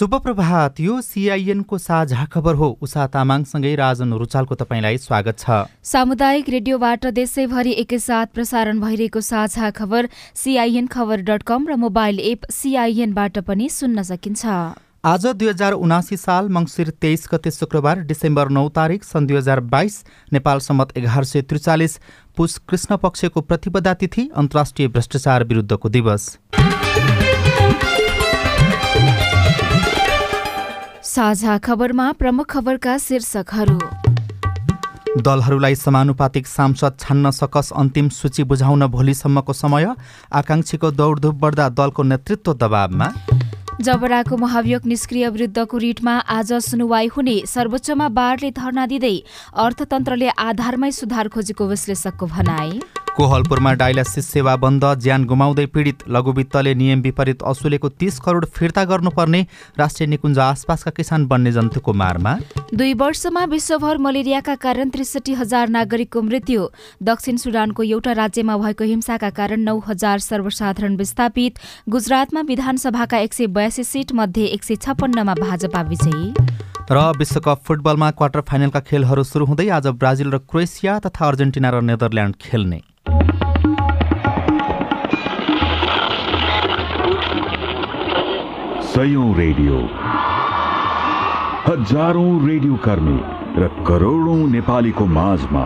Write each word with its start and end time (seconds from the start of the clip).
शुभ 0.00 0.14
प्रभात 0.16 0.78
यो 0.80 1.00
सिआइएनको 1.00 1.78
साझा 1.78 2.24
खबर 2.24 2.54
हो। 2.54 2.68
उषा 2.82 3.06
तामाङसँगै 3.06 3.74
राजन 3.76 4.12
रुचालको 4.14 4.54
तपाईँलाई 4.54 4.98
स्वागत 4.98 5.38
छ। 5.38 5.68
सामुदायिक 5.84 6.48
रेडियोबाट 6.48 7.06
देशैभरि 7.12 7.72
एकैसाथ 7.82 8.32
प्रसारण 8.34 8.80
भइरहेको 8.80 9.20
साझा 9.20 9.70
खबर 9.70 10.08
सिआइएन 10.34 10.86
खबर 10.88 11.20
डट 11.20 11.42
कम 11.42 11.68
र 11.68 11.76
मोबाइल 11.76 12.20
एप 12.22 12.48
सिआइएनबाट 12.50 13.38
पनि 13.44 13.68
सुन्न 13.68 14.02
सकिन्छ। 14.02 14.46
आज 15.04 15.26
दुई 15.26 15.48
हजार 15.48 15.72
उनासी 15.74 16.16
साल 16.16 16.48
मङ्सिर 16.50 16.88
तेइस 17.00 17.28
गते 17.32 17.50
शुक्रबार 17.50 18.00
डिसेम्बर 18.08 18.48
नौ 18.50 18.68
तारिक 18.70 19.04
सन् 19.04 19.26
दुई 19.26 19.36
हजार 19.36 19.60
बाइस 19.68 20.04
नेपाल 20.32 20.58
सम्मत 20.60 20.96
एघार 20.96 21.24
सय 21.24 21.42
त्रिचालिस 21.44 21.98
पुष 22.36 22.56
कृष्ण 22.68 22.96
पक्षको 22.96 23.40
प्रतिपदा 23.42 23.94
तिथि 23.96 24.28
अन्तर्राष्ट्रिय 24.34 24.88
भ्रष्टाचार 24.88 25.44
विरुद्धको 25.44 25.88
दिवस। 25.90 26.36
साझा 31.10 31.56
खबरमा 31.58 32.04
प्रमुख 32.12 32.46
खबरका 32.48 32.96
शीर्षकहरू। 32.98 33.78
दलहरूलाई 35.18 35.74
समानुपातिक 35.74 36.46
सांसद 36.46 36.92
छान्न 37.00 37.30
सकस 37.34 37.72
अन्तिम 37.74 38.08
सूची 38.14 38.42
बुझाउन 38.46 38.86
भोलिसम्मको 38.86 39.52
समय 39.52 39.86
आकाङ्क्षीको 40.32 40.90
दौडधुप 40.92 41.34
बढ्दा 41.42 41.68
दलको 41.74 42.02
नेतृत्व 42.04 42.52
दबावमा। 42.54 43.08
जबराको 43.82 44.36
महाभियोग 44.36 44.86
निष्क्रिय 44.86 45.28
विरुद्धको 45.30 45.78
रिटमा 45.78 46.14
आज 46.30 46.52
सुनुवाई 46.62 47.06
हुने 47.10 47.36
सर्वोच्चमा 47.48 48.08
बारले 48.14 48.50
धरना 48.54 48.86
दिँदै 48.86 49.16
अर्थतन्त्रले 49.58 50.28
आधारमै 50.38 50.90
सुधार 50.92 51.28
खोजेको 51.28 51.66
विश्लेषकको 51.66 52.26
भनाई। 52.28 52.80
कोहलपुरमा 53.16 53.72
डायलासिस 53.74 54.26
सेवा 54.26 54.54
बन्द 54.56 54.84
ज्यान 55.02 55.24
गुमाउँदै 55.24 55.64
पीडित 55.66 56.02
लघुवित्तले 56.08 56.72
नियम 56.74 57.00
विपरीत 57.02 57.42
असुलेको 57.42 57.88
तीस 58.00 58.18
करोड 58.20 58.44
फिर्ता 58.56 58.84
गर्नुपर्ने 58.84 59.40
राष्ट्रिय 59.78 60.06
निकुञ्ज 60.08 60.38
आसपासका 60.38 60.90
किसान 60.96 61.26
बन्ने 61.26 61.52
जन्तुको 61.52 61.92
मारमा। 61.92 62.32
दुई 62.74 62.94
वर्षमा 62.94 63.44
विश्वभर 63.44 63.98
मलेरियाका 63.98 64.54
कारण 64.56 64.88
त्रिसठी 64.88 65.34
हजार 65.34 65.68
नागरिकको 65.68 66.22
मृत्यु। 66.22 66.68
दक्षिण 67.02 67.36
सुडानको 67.36 67.82
एउटा 67.82 68.12
राज्यमा 68.12 68.56
भएको 68.56 68.84
हिंसाका 68.84 69.30
कारण 69.30 69.60
नौ 69.60 69.78
हजार 69.88 70.18
सर्वसाधारण 70.20 70.96
विस्थापित। 70.96 71.58
गुजरातमा 71.88 72.40
विधानसभाका 72.48 73.18
एक 73.18 73.34
सय 73.34 73.46
बयासी 73.48 73.84
सिट 73.84 74.12
मध्ये 74.14 74.44
एक 74.46 74.64
सय 74.64 74.76
छप्पन्नमा 74.76 75.34
भाजपा 75.40 75.82
विजयी। 75.90 76.34
र 76.90 76.98
विश्वकप 77.18 77.60
फुटबलमा 77.66 78.10
क्वार्टर 78.10 78.40
फाइनलका 78.48 78.80
खेलहरू 78.80 79.22
सुरु 79.24 79.46
हुँदै 79.46 79.68
आज 79.70 79.86
ब्राजिल 79.98 80.30
र 80.30 80.38
क्रोएसिया 80.42 80.98
तथा 81.00 81.26
अर्जेन्टिना 81.26 81.70
र 81.70 81.80
नेदरल्यान्ड 81.82 82.36
खेल्ने। 82.40 82.80
सयौं 88.90 89.26
रेडियो। 89.36 89.76
हजारौं 91.66 92.30
रेडियो 92.46 92.76
कर्मी 92.84 93.18
र 93.56 93.68
करोडौं 93.86 94.40
नेपालीको 94.50 95.04
माझमा 95.08 95.64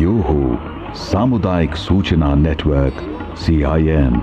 यो 0.00 0.12
हो 0.26 0.38
सामुदायिक 1.00 1.74
सूचना 1.76 2.28
नेटवर्क 2.42 2.96
सिआइएन 3.42 4.14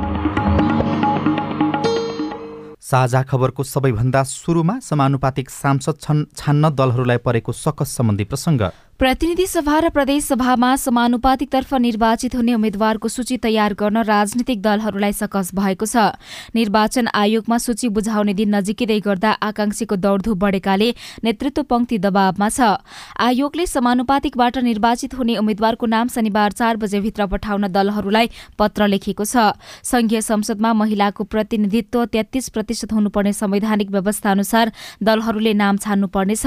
साझा 2.92 3.22
खबरको 3.24 3.64
सबैभन्दा 3.64 4.22
सुरुमा 4.30 4.76
समानुपातिक 4.84 5.50
सांसद 5.52 6.00
छन् 6.02 6.26
छान्न 6.36 6.70
दलहरूलाई 6.76 7.18
परेको 7.28 7.52
सकस 7.56 7.98
सम्बन्धी 7.98 8.24
प्रसङ्ग। 8.32 8.62
प्रतिनिधि 9.02 9.46
सभा 9.48 9.78
र 9.80 9.90
प्रदेश 9.90 10.24
सभामा 10.24 10.76
समानुपातिकतर्फ 10.78 11.74
निर्वाचित 11.76 12.36
हुने 12.36 12.54
उम्मेद्वारको 12.54 13.08
सूची 13.10 13.38
तयार 13.42 13.74
गर्न 13.74 13.98
राजनीतिक 14.06 14.62
दलहरूलाई 14.62 15.14
सकस 15.18 15.50
भएको 15.58 15.86
छ। 15.86 16.14
निर्वाचन 16.54 17.08
आयोगमा 17.10 17.58
सूची 17.58 17.88
बुझाउने 17.90 18.34
दिन 18.38 18.54
नजिकै 18.56 19.00
गर्दा 19.02 19.32
आकांक्षीको 19.42 19.96
दौडधुप 19.98 20.38
बढेकाले 20.38 20.90
नेतृत्व 21.24 21.64
पंक्ति 21.66 21.98
दबावमा 21.98 22.50
छ। 22.52 22.78
आयोगले 23.18 23.66
समानुपातिकबाट 23.66 24.58
निर्वाचित 24.62 25.18
हुने 25.18 25.38
उम्मेद्वारको 25.42 25.86
नाम 25.88 26.08
शनिबार 26.14 26.52
चार 26.54 26.78
बजेभित्र 26.78 27.26
पठाउन 27.26 27.68
दलहरूलाई 27.74 28.30
पत्र 28.54 28.88
लेखेको 28.88 29.26
छ। 29.26 29.58
संघीय 29.82 30.22
संसदमा 30.22 30.74
महिलाको 30.78 31.24
प्रतिनिधित्व 31.26 32.06
तेत्तीस 32.14 32.54
प्रतिशत 32.54 32.94
हुनुपर्ने 32.94 33.34
संवैधानिक 33.34 33.90
व्यवस्था 33.90 34.32
अनुसार 34.32 34.72
दलहरूले 35.02 35.58
नाम 35.58 35.82
छान्नुपर्नेछ। 35.82 36.46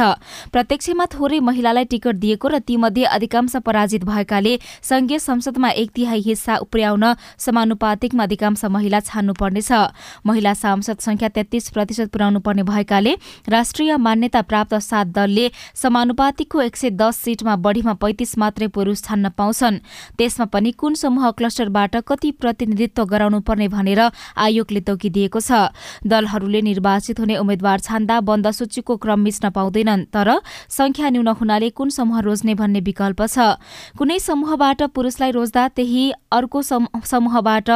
प्रत्यक्षमा 0.54 1.10
थोरै 1.10 1.43
महिलालाई 1.43 1.91
टिकट 1.91 2.22
दिएको 2.22 2.43
र 2.47 2.59
तीमध्ये 2.59 3.05
अधिकांश 3.06 3.56
पराजित 3.66 4.05
भएकाले 4.05 4.56
संघीय 4.82 5.19
संसदमा 5.19 5.69
एक 5.71 5.91
तिहाई 5.97 6.21
हिस्सा 6.21 6.56
उप्र्याउन 6.56 7.05
समानुपातिकमा 7.38 8.22
अधिकांश 8.22 8.65
महिला 8.65 9.00
छान्नुपर्नेछ। 9.00 9.72
महिला 10.27 10.55
सांसद 10.55 10.99
संख्या 11.00 11.28
तेत्तीस 11.28 11.71
प्रतिशत 11.71 12.09
पुर्याउनु 12.12 12.41
पर्ने 12.41 12.62
भएकाले 12.65 13.15
राष्ट्रिय 13.49 13.97
मान्यता 13.97 14.41
प्राप्त 14.43 14.75
सात 14.77 15.06
दलले 15.15 15.50
समानुपातिकको 15.75 16.60
एक 16.62 16.77
सय 16.77 16.91
दस 16.93 17.16
सीटमा 17.16 17.56
बढ़ीमा 17.56 17.93
पैंतिस 17.94 18.37
मात्रै 18.38 18.66
पुरूष 18.69 19.03
छान्न 19.05 19.28
पाउँछन्। 19.38 19.78
त्यसमा 20.19 20.47
पनि 20.47 20.71
कुन 20.72 20.94
समूह 20.94 21.31
क्लस्टरबाट 21.31 21.97
कति 22.09 22.31
प्रतिनिधित्व 22.41 23.05
गराउनु 23.05 23.41
पर्ने 23.41 23.69
भनेर 23.69 24.00
आयोगले 24.37 24.81
तोकिदिएको 24.81 25.41
छ। 25.41 25.71
दलहरूले 26.06 26.61
निर्वाचित 26.62 27.21
हुने 27.21 27.37
उम्मेद्वार 27.37 27.81
छान्दा 27.81 28.21
बन्द 28.21 28.50
सूचीको 28.50 28.97
क्रम 28.97 29.21
मिच्न 29.21 29.50
पाउँदैनन् 29.50 30.05
तर 30.12 30.28
संख्या 30.69 31.11
न्यून 31.11 31.28
हुनाले 31.34 31.71
कुन 31.71 31.88
समूह 31.91 32.21
रोज्ने 32.24 32.54
भन्ने 32.54 32.80
विकल्प 32.82 33.22
छ। 33.26 33.38
कुनै 33.98 34.18
समूहबाट 34.20 34.82
पुरूषलाई 34.94 35.30
रोज्दा 35.30 35.68
त्यही 35.76 36.04
अर्को 36.32 36.62
समूहबाट 37.04 37.68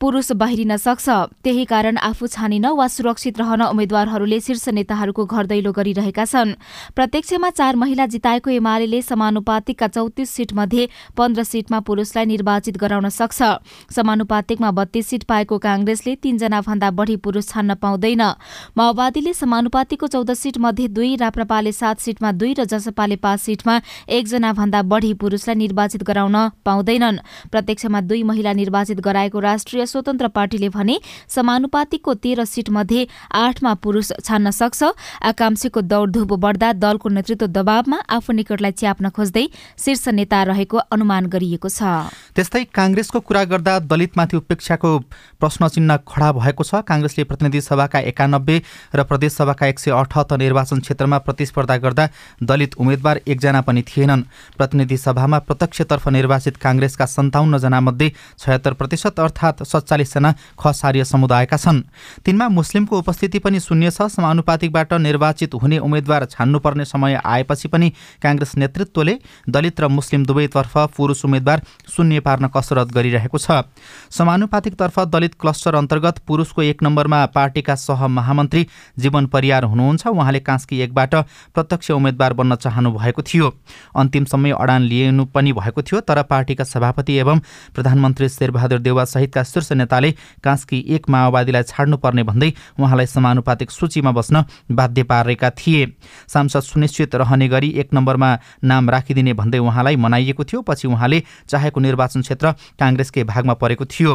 पुरूष 0.00 0.30
बाहिरिन 0.32 0.76
सक्छ। 0.76 1.08
त्यही 1.44 1.64
कारण 1.64 1.96
आफू 1.98 2.26
छानिन 2.26 2.66
वा 2.68 2.86
सुरक्षित 2.86 3.38
रहन 3.38 3.62
उम्मेद्वारहरूले 3.64 4.40
शीर्ष 4.40 4.68
नेताहरूको 4.68 5.24
घर 5.24 5.46
दैलो 5.46 5.72
गरिरहेका 5.72 6.24
छन्। 6.24 6.52
प्रत्यक्षमा 6.92 7.50
चार 7.50 7.76
महिला 7.76 8.06
जिताएको 8.06 8.50
एमाले 8.50 9.00
समानुपातिकका 9.02 9.86
चौतिस 9.88 10.30
सीटमध्ये 10.30 10.88
पन्ध्र 11.16 11.42
सीटमा 11.42 11.78
पुरूषलाई 11.80 12.24
निर्वाचित 12.26 12.76
गराउन 12.76 13.08
सक्छ। 13.08 13.40
समानुपातिकमा 13.88 14.70
बत्तीस 14.70 15.06
सीट 15.08 15.24
पाएको 15.24 15.58
कांग्रेसले 15.58 16.14
तीनजना 16.22 16.60
भन्दा 16.60 16.90
बढ़ी 16.92 17.16
पुरूष 17.16 17.48
छान्न 17.48 17.74
पाउँदैन। 17.80 18.22
माओवादीले 18.76 19.32
समानुपातिकको 19.32 20.06
चौध 20.06 20.32
सीट 20.34 20.58
मध्ये 20.58 20.88
दुई 20.88 21.16
राप्रपाले 21.16 21.72
सात 21.72 22.00
सीटमा 22.00 22.32
दुई 22.32 22.52
र 22.52 22.64
जसपाले 22.66 23.16
पाँच 23.16 23.40
सीटमा 23.40 23.80
एकजना 24.10 24.52
भन्दा 24.52 24.82
बढ़ी 24.84 25.14
पुरूषलाई 25.16 25.56
निर्वाचित 25.56 26.02
गराउन 26.04 26.36
पाउँदैनन्। 26.64 27.22
प्रत्यक्षमा 27.48 28.00
दुई 28.02 28.22
महिला 28.22 28.52
निर्वाचित 28.52 29.00
गराएको 29.00 29.40
राष्ट्रिय 29.40 29.85
स्वतन्त्र 29.86 30.28
पार्टीले 30.28 30.68
भने 30.68 30.98
समानुपातिकको 31.28 32.14
तेह्र 32.14 32.44
सीट 32.44 32.70
मध्ये 32.70 33.06
आठमा 33.32 33.72
पुरूष 33.82 34.12
छान्न 34.24 34.50
सक्छ। 34.50 34.82
आकांक्षीको 35.22 35.80
दौडधुप 35.82 36.32
बढ्दा 36.34 36.72
दलको 36.74 37.08
नेतृत्व 37.08 37.46
दबावमा 37.46 37.98
आफू 38.08 38.32
निकटलाई 38.32 38.72
च्याप्न 38.72 39.08
खोज्दै 39.10 39.46
शीर्ष 39.78 40.08
नेता 40.18 40.42
रहेको 40.50 40.76
अनुमान 40.90 41.26
गरिएको 41.26 41.68
छ। 41.68 42.12
त्यस्तै 42.34 42.64
काङ्ग्रेसको 42.74 43.20
कुरा 43.20 43.44
गर्दा 43.50 43.78
दलितमाथि 43.86 44.36
उपेक्षाको 44.36 44.90
प्रश्न 45.40 45.68
चिन्ह 45.68 45.96
खडा 46.04 46.28
भएको 46.32 46.62
छ। 46.62 46.82
काङ्ग्रेसले 46.84 47.24
प्रतिनिधि 47.24 47.60
सभाका 47.60 47.98
एकानब्बे 48.10 48.56
र 48.94 49.02
प्रदेश 49.04 49.32
सभाका 49.32 49.66
एक 49.66 49.78
सय 49.78 49.90
अठहत्तर 49.92 50.36
निर्वाचन 50.36 50.80
क्षेत्रमा 50.80 51.18
प्रतिस्पर्धा 51.26 51.76
गर्दा 51.76 52.04
दलित 52.42 52.74
उम्मेद्वार 52.76 53.20
एकजना 53.26 53.60
पनि 53.60 53.82
थिएनन्। 53.82 54.22
प्रतिनिधि 54.58 54.96
सभामा 54.96 55.38
प्रत्यक्षतर्फ 55.48 56.08
निर्वाचित 56.08 56.56
काङ्ग्रेसका 56.56 57.06
सन्ताउन्न 57.06 57.58
जना 57.58 57.80
मध्ये 57.80 58.12
छयत्तर 58.38 58.72
प्रतिशत 58.74 59.20
अर्थात् 59.20 59.62
सत्तालिसजना 59.76 60.34
खसारीय 60.56 61.04
समुदायका 61.04 61.56
छन्। 61.56 61.82
तिनमा 62.24 62.48
मुस्लिमको 62.50 62.98
उपस्थिति 62.98 63.38
पनि 63.38 63.60
शून्य 63.60 63.90
छ। 63.90 64.08
समानुपातिकबाट 64.08 64.92
निर्वाचित 64.96 65.54
हुने 65.54 65.78
उम्मेद्वार 65.78 66.24
छान्नुपर्ने 66.26 66.84
समय 66.86 67.20
आएपछि 67.24 67.68
पनि 67.68 67.92
काङ्ग्रेस 68.22 68.56
नेतृत्वले 68.56 69.14
दलित 69.48 69.80
र 69.80 69.88
मुस्लिम 69.88 70.24
दुवैतर्फ 70.26 70.76
पुरुष 70.96 71.24
उम्मेद्वार 71.24 71.62
शून्य 71.88 72.20
पार्न 72.20 72.48
कसरत 72.48 72.92
गरिरहेको 72.92 73.38
छ। 73.38 73.62
समानुपातिकतर्फ 74.10 74.98
दलित 75.06 75.34
क्लस्टर 75.40 75.74
अन्तर्गत 75.76 76.18
पुरुषको 76.26 76.62
एक 76.64 76.82
नम्बरमा 76.82 77.24
पार्टीका 77.36 77.74
सह 77.76 78.06
महामन्त्री 78.08 78.66
जीवन 78.98 79.26
परियार 79.26 79.64
हुनुहुन्छ। 79.64 80.06
उहाँले 80.06 80.40
कास्की 80.40 80.80
एकबाट 80.80 81.14
प्रत्यक्ष 81.54 81.90
उम्मेद्वार 81.90 82.32
बन्न 82.32 82.54
चाहनु 82.56 82.90
भएको 82.92 83.22
थियो। 83.22 83.52
अन्तिम 83.96 84.24
समय 84.24 84.50
अडान 84.52 84.82
लिनु 84.82 85.24
पनि 85.34 85.52
भएको 85.52 85.82
थियो 85.82 86.00
तर 86.00 86.22
पार्टीका 86.24 86.64
सभापति 86.64 87.14
एवं 87.16 87.38
प्रधानमन्त्री 87.74 88.28
शेरबहादुर 88.28 88.78
देवा 88.78 89.04
सहितका 89.06 89.42
शीर्ष 89.66 89.78
नेताले 89.78 90.10
कास्की 90.44 90.78
एक 90.88 91.08
माओवादीलाई 91.10 91.62
छाड्नुपर्ने 91.62 92.22
भन्दै 92.22 92.52
उहाँलाई 92.78 93.06
समानुपातिक 93.06 93.70
सूचीमा 93.70 94.10
बस्न 94.12 94.44
बाध्य 94.70 95.02
पारेका 95.02 95.50
थिए। 95.50 95.86
सांसद 96.28 96.60
सुनिश्चित 96.62 97.14
रहने 97.14 97.48
गरी 97.48 97.70
एक 97.76 97.94
नम्बरमा 97.94 98.30
नाम 98.64 98.90
राखिदिने 98.90 99.32
भन्दै 99.34 99.58
उहाँलाई 99.58 99.96
मनाइएको 99.96 100.44
थियो 100.44 100.62
पछि 100.62 100.88
उहाँले 100.88 101.22
चाहेको 101.48 101.80
निर्वाचन 101.80 102.20
क्षेत्र 102.22 102.52
काङ्ग्रेसकै 102.80 103.24
भागमा 103.24 103.54
परेको 103.54 103.84
थियो। 103.84 104.14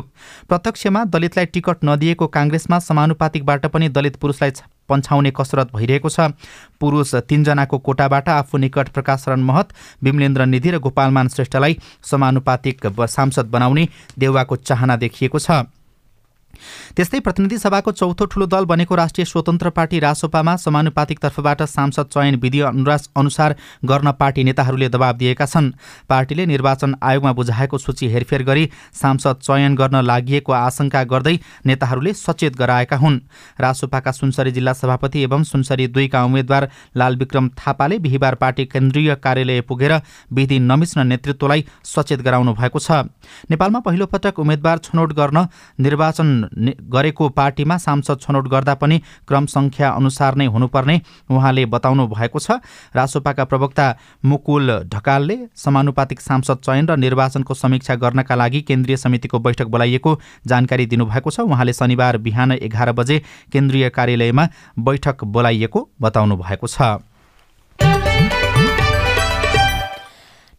प्रत्यक्षमा 0.50 1.04
दलितलाई 1.06 1.46
टिकट 1.46 1.78
नदिएको 1.84 2.28
काङ्ग्रेसमा 2.28 2.80
समानुपातिकबाट 2.80 3.66
पनि 3.68 3.90
दलित 3.90 4.16
पुरुषलाई 4.16 4.52
पन्छाउने 4.92 5.32
कसरत 5.32 5.76
भइरहेको 5.76 6.10
छ। 6.10 6.32
पुरुष 6.80 7.16
तीनजनाको 7.28 7.78
कोटाबाट 7.80 8.30
आफू 8.32 8.58
निकट 8.58 8.90
प्रकाश 8.90 9.20
शरण 9.22 9.42
महत 9.44 9.74
विमलेन्द्र 10.04 10.46
निधि 10.48 10.72
र 10.72 10.80
गोपालमान 10.80 11.28
श्रेष्ठलाई 11.30 11.78
समानुपातिक 12.04 12.88
सांसद 13.10 13.46
बनाउने 13.48 13.88
देउवाको 14.20 14.56
चाहना 14.58 14.96
देखिएको 14.98 15.40
छ। 15.40 15.64
त्यस्तै 16.92 17.20
प्रतिनिधि 17.22 17.58
सभाको 17.58 17.92
चौथो 17.94 18.26
ठूलो 18.26 18.46
दल 18.48 18.66
बनेको 18.66 18.96
राष्ट्रिय 18.96 19.26
स्वतन्त्र 19.26 19.70
पार्टी 19.72 20.00
रासोपामा 20.00 20.56
समानुपातिक 20.58 21.20
तर्फबाट 21.22 21.62
सांसद 21.66 22.08
चयन 22.08 22.36
विधि 22.38 22.60
अनुसार 22.62 23.56
गर्न 23.86 24.12
पार्टी 24.14 24.44
नेताहरूले 24.44 24.90
दबाब 24.90 25.16
दिएका 25.18 25.46
छन्। 25.46 25.72
पार्टीले 26.10 26.46
निर्वाचन 26.46 26.96
आयोगमा 27.02 27.32
बुझाएको 27.34 27.78
सूची 27.78 28.08
हेरफेर 28.08 28.44
गरी 28.44 28.70
सांसद 28.94 29.40
चयन 29.42 29.76
गर्न 29.76 30.02
लागि 30.04 30.42
आशंका 30.52 31.04
गर्दै 31.06 31.36
नेताहरूले 31.66 32.14
सचेत 32.16 32.56
गराएका 32.58 32.98
हुन्। 32.98 33.20
रासोपाका 33.62 34.12
सुनसरी 34.12 34.52
जिल्ला 34.52 34.74
सभापति 34.74 35.24
एवं 35.24 35.44
सुनसरी 35.44 35.88
दुईका 35.88 36.24
उम्मेद्वार 36.26 36.70
लालविक्रम 36.98 37.50
थापाले 37.58 38.00
बिहिबार 38.00 38.36
पार्टी 38.36 38.66
केन्द्रीय 38.68 39.16
कार्यालय 39.24 39.62
पुगेर 39.62 39.94
विधि 40.32 40.60
नमिच्न 40.62 41.08
नेतृत्वलाई 41.08 41.66
सचेत 41.86 42.22
गराउनु 42.22 42.54
भएको 42.54 42.80
छ। 42.80 42.92
नेपालमा 43.50 43.80
पहिलोपटक 43.80 44.40
उम्मेद्वार 44.40 44.78
छनौट 44.82 45.14
गर्न 45.14 45.48
निर्वाचन 45.80 46.28
गरेको 46.90 47.30
पार्टीमा 47.32 47.78
सांसद 47.78 48.20
छनौट 48.22 48.48
गर्दा 48.48 48.74
पनि 48.76 48.98
क्रम 49.28 49.46
सङ्ख्या 49.48 49.90
अनुसार 49.92 50.36
नै 50.36 50.46
हुनुपर्ने 50.48 50.96
उहाँले 51.30 51.66
बताउनु 51.68 52.08
भएको 52.08 52.40
छ। 52.40 52.60
रासोपाका 52.96 53.44
प्रवक्ता 53.44 53.86
मुकुल 54.26 54.72
ढकालले 54.88 55.38
समानुपातिक 55.56 56.22
सांसद 56.22 56.58
चयन 56.60 56.88
र 56.88 56.96
निर्वाचनको 56.98 57.54
समीक्षा 57.54 57.96
गर्नका 57.98 58.36
लागि 58.36 58.62
केन्द्रीय 58.64 58.98
समितिको 58.98 59.40
बैठक 59.40 59.68
बोलाइएको 59.68 60.20
जानकारी 60.48 60.86
दिनुभएको 60.88 61.30
छ। 61.30 61.40
उहाँले 61.42 61.74
शनिबार 61.74 62.18
बिहान 62.18 62.52
एघार 62.54 62.92
बजे 62.94 63.22
केन्द्रीय 63.54 63.90
कार्यालयमा 63.92 64.48
बैठक 64.80 65.24
बोलाइएको 65.26 65.90
बताउनु 66.02 66.38
भएको 66.38 66.68
छ। 66.68 67.11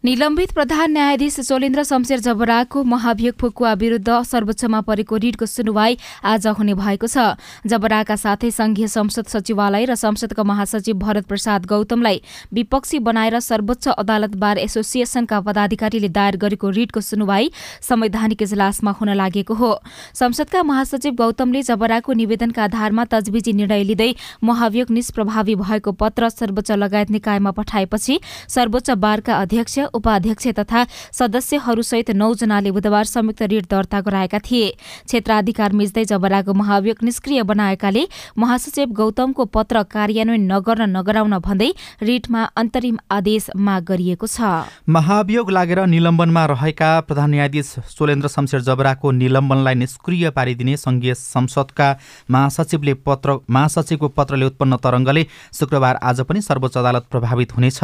निलम्बित 0.04 0.52
प्रधान 0.52 0.92
न्यायाधीश 0.92 1.38
चोलेन्द्र 1.40 1.82
शमशेर 1.84 2.20
जबराको 2.20 2.82
महाभियोग 2.84 3.34
फुकुवा 3.40 3.72
विरूद्ध 3.72 4.22
सर्वोच्चमा 4.26 4.80
परेको 4.82 5.16
रिटको 5.16 5.46
सुनवाई 5.46 5.96
आज 6.26 6.46
हुने 6.58 6.74
भएको 6.74 7.06
छ। 7.06 7.38
जबराका 7.66 8.16
साथै 8.16 8.50
संघीय 8.50 8.88
संसद 8.88 9.26
सचिवालय 9.30 9.84
र 9.84 9.94
संसदका 9.94 10.42
महासचिव 10.42 10.96
भरत 10.98 11.26
प्रसाद 11.26 11.66
गौतमलाई 11.66 12.20
विपक्षी 12.52 12.98
बनाएर 12.98 13.38
सर्वोच्च 13.40 13.88
अदालत 13.88 14.34
बार 14.36 14.58
एसोसिएसनका 14.58 15.40
पदाधिकारीले 15.40 16.08
दायर 16.10 16.36
गरेको 16.36 16.70
रिटको 16.72 17.00
सुनवाई 17.00 17.52
संवैधानिक 17.80 18.42
इजलासमा 18.42 18.90
हुन 18.90 19.14
लागेको 19.14 19.54
हो। 19.54 19.70
संसदका 20.14 20.62
महासचिव 20.64 21.14
गौतमले 21.14 21.62
जबराको 21.62 22.12
निवेदनका 22.18 22.64
आधारमा 22.64 23.04
तजविजी 23.06 23.52
निर्णय 23.52 23.84
लिँदै 23.84 24.10
महाभियोग 24.42 24.90
निष्प्रभावी 24.90 25.54
भएको 25.62 25.92
पत्र 25.94 26.28
सर्वोच्च 26.30 26.70
लगायत 26.82 27.10
निकायमा 27.10 27.50
पठाएपछि 27.54 28.20
सर्वोच्च 28.48 28.90
बारका 28.98 29.38
अध्यक्ष 29.38 29.78
उपाध्यक्ष 29.94 30.46
तथा 30.58 30.84
सदस्यहरूसहित 31.12 32.10
नौजनाले 32.12 32.70
बुधबार 32.70 33.04
संयुक्त 33.06 33.42
ऋण 33.44 33.64
दर्ता 33.70 34.00
गराएका 34.00 34.38
थिए। 34.40 34.68
क्षेत्राधिकार 35.06 35.72
मिच्दै 35.72 36.04
जबराको 36.04 36.52
महाभियोग 36.54 37.04
निष्क्रिय 37.04 37.42
बनाएकाले 37.42 38.02
महासचिव 38.38 38.88
गौतमको 38.92 39.44
पत्र 39.54 39.82
कार्यान्वयन 39.92 40.50
नगर्न 40.52 40.88
नगराउन 40.96 41.38
भन्दै 41.40 41.70
रिटमा 42.02 42.42
अन्तरिम 42.56 42.96
आदेश 43.10 43.46
माग 43.56 43.82
गरिएको 43.84 44.26
छ। 44.26 44.66
महाभियोग 44.88 45.50
लागेर 45.50 45.84
निलम्बनमा 45.86 46.44
रहेका 46.46 46.90
प्रधान 47.02 47.30
न्यायाधीश 47.30 47.74
सोलेन्द्र 47.88 48.28
शमशेर 48.28 48.60
जबराको 48.62 49.10
निलम्बनलाई 49.12 49.74
निष्क्रिय 49.74 50.30
पारिदिने 50.30 50.76
संघीय 50.76 51.14
संसदका 51.14 51.88
महासचिवले 52.30 52.94
पत्र 53.06 53.38
महासचिवको 53.50 54.08
पत्रले 54.08 54.46
उत्पन्न 54.46 54.76
तरङ्गले 54.84 55.26
शुक्रबार 55.52 55.96
आज 56.02 56.20
पनि 56.28 56.40
सर्वोच्च 56.42 56.76
अदालत 56.78 57.04
प्रभावित 57.10 57.56
हुनेछ। 57.56 57.80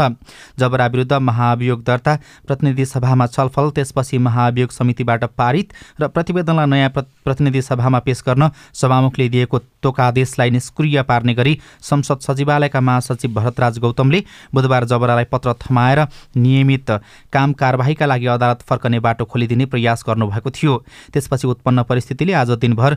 जबरा 0.58 0.86
विरुद्ध 0.88 1.12
महाभियोग 1.12 1.82
दर्ता 1.98 2.14
प्रतिनिधि 2.46 2.84
सभामा 2.86 3.26
छलफल 3.28 3.70
त्यसपछि 3.74 4.18
महाभियोग 4.20 4.70
समितिबाट 4.70 5.24
पारित 5.36 5.72
र 6.00 6.08
प्रतिवेदनलाई 6.08 6.66
नयाँ 6.68 6.90
प्रतिनिधि 6.94 7.62
सभामा 7.62 7.98
पेश 8.00 8.22
गर्न 8.26 8.50
सभामुखले 8.74 9.28
दिएको 9.28 9.58
तोकादेशलाई 9.82 10.50
निष्क्रिय 10.50 11.02
पार्ने 11.02 11.34
गरी 11.34 11.58
संसद 11.82 12.18
सचिवालयका 12.20 12.80
महासचिव 12.80 13.34
भरतराज 13.34 13.78
गौतमले 13.78 14.22
बुधबार 14.54 14.84
जबरालाई 14.84 15.24
पत्र 15.32 15.54
थमाएर 15.60 16.06
नियमित 16.36 16.90
काम 17.32 17.52
कारवाहीका 17.54 18.06
लागि 18.06 18.26
अदालत 18.28 18.62
फर्कने 18.68 19.00
बाटो 19.00 19.24
खोलिदिने 19.24 19.66
प्रयास 19.66 20.04
गर्नुभएको 20.08 20.50
थियो। 20.50 20.82
त्यसपछि 21.12 21.46
उत्पन्न 21.46 21.82
परिस्थितिले 21.82 22.32
आज 22.32 22.50
दिनभर 22.58 22.96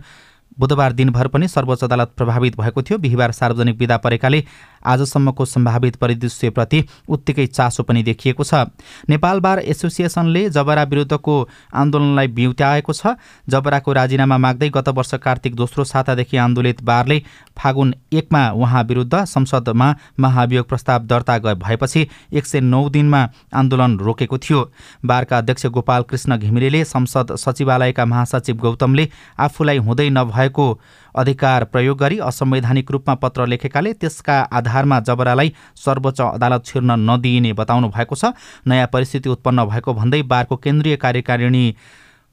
बुधबार 0.60 0.94
दिनभर 0.94 1.28
पनि 1.28 1.48
सर्वोच्च 1.48 1.84
अदालत 1.84 2.12
प्रभावित 2.18 2.60
भएको 2.60 2.82
थियो। 2.82 2.98
बिहिबार 2.98 3.32
सार्वजनिक 3.32 3.78
विदा 3.78 3.98
परेकाले 3.98 4.44
आजसम्मको 4.86 5.46
सम्भावित 5.46 5.96
परिदृश्यप्रति 5.96 6.84
उत्तिकै 7.10 7.46
चासो 7.48 7.84
पनि 7.84 8.04
देखिएको 8.04 8.44
छ। 8.44 8.66
नेपाल 9.10 9.40
बार 9.40 9.60
एसोसिएसनले 9.62 10.50
जबरा 10.50 10.84
विरुद्धको 10.84 11.36
आन्दोलनलाई 11.74 12.28
बिउत्याएको 12.30 12.94
छ। 12.94 13.16
जबराको 13.50 13.94
राजीनामा 13.94 14.38
माग्दै 14.38 14.70
गत 14.70 14.90
वर्ष 14.90 15.14
कार्तिक 15.16 15.56
दोस्रो 15.56 15.84
सातादेखि 15.84 16.38
आन्दोलित 16.38 16.84
बारले 16.84 17.22
फागुन 17.58 17.94
एकमा 18.14 18.50
उहाँ 18.52 18.84
विरुद्ध 18.84 19.24
संसदमा 19.26 19.94
महाभियोग 20.20 20.68
प्रस्ताव 20.68 21.06
दर्ता 21.06 21.38
भएपछि 21.40 22.08
एक 22.34 22.46
सय 22.46 22.60
नौ 22.62 22.88
दिनमा 22.90 23.28
आन्दोलन 23.54 23.98
रोकेको 24.00 24.38
थियो। 24.38 24.62
बारका 25.06 25.38
अध्यक्ष 25.38 25.66
गोपाल 25.68 26.04
कृष्ण 26.04 26.38
घिमिरेले 26.38 26.84
संसद 26.86 27.36
सचिवालयका 27.36 28.06
महासचिव 28.06 28.56
गौतमले 28.58 29.08
आफूलाई 29.40 29.78
हुँदै 29.78 30.10
नभएको 30.10 30.68
अधिकार 31.16 31.64
प्रयोग 31.66 31.98
गरी 31.98 32.18
असंवैधानिक 32.20 32.92
रूपमा 32.92 33.16
पत्र 33.16 33.46
लेखेकाले 33.48 33.94
त्यसका 33.94 34.40
आधारमा 34.52 35.00
जबरालाई 35.02 35.54
सर्वोच्च 35.76 36.22
अदालत 36.22 36.66
छिर्न 36.66 36.92
नदिइने 37.10 37.54
बताउनु 37.54 37.90
भएको 37.90 38.16
छ। 38.16 38.34
नयाँ 38.68 38.88
परिस्थिति 38.94 39.30
उत्पन्न 39.30 39.66
भएको 39.66 39.94
भन्दै 39.94 40.22
बारको 40.24 40.56
केन्द्रीय 40.58 40.96
कार्यकारिणी 40.98 41.66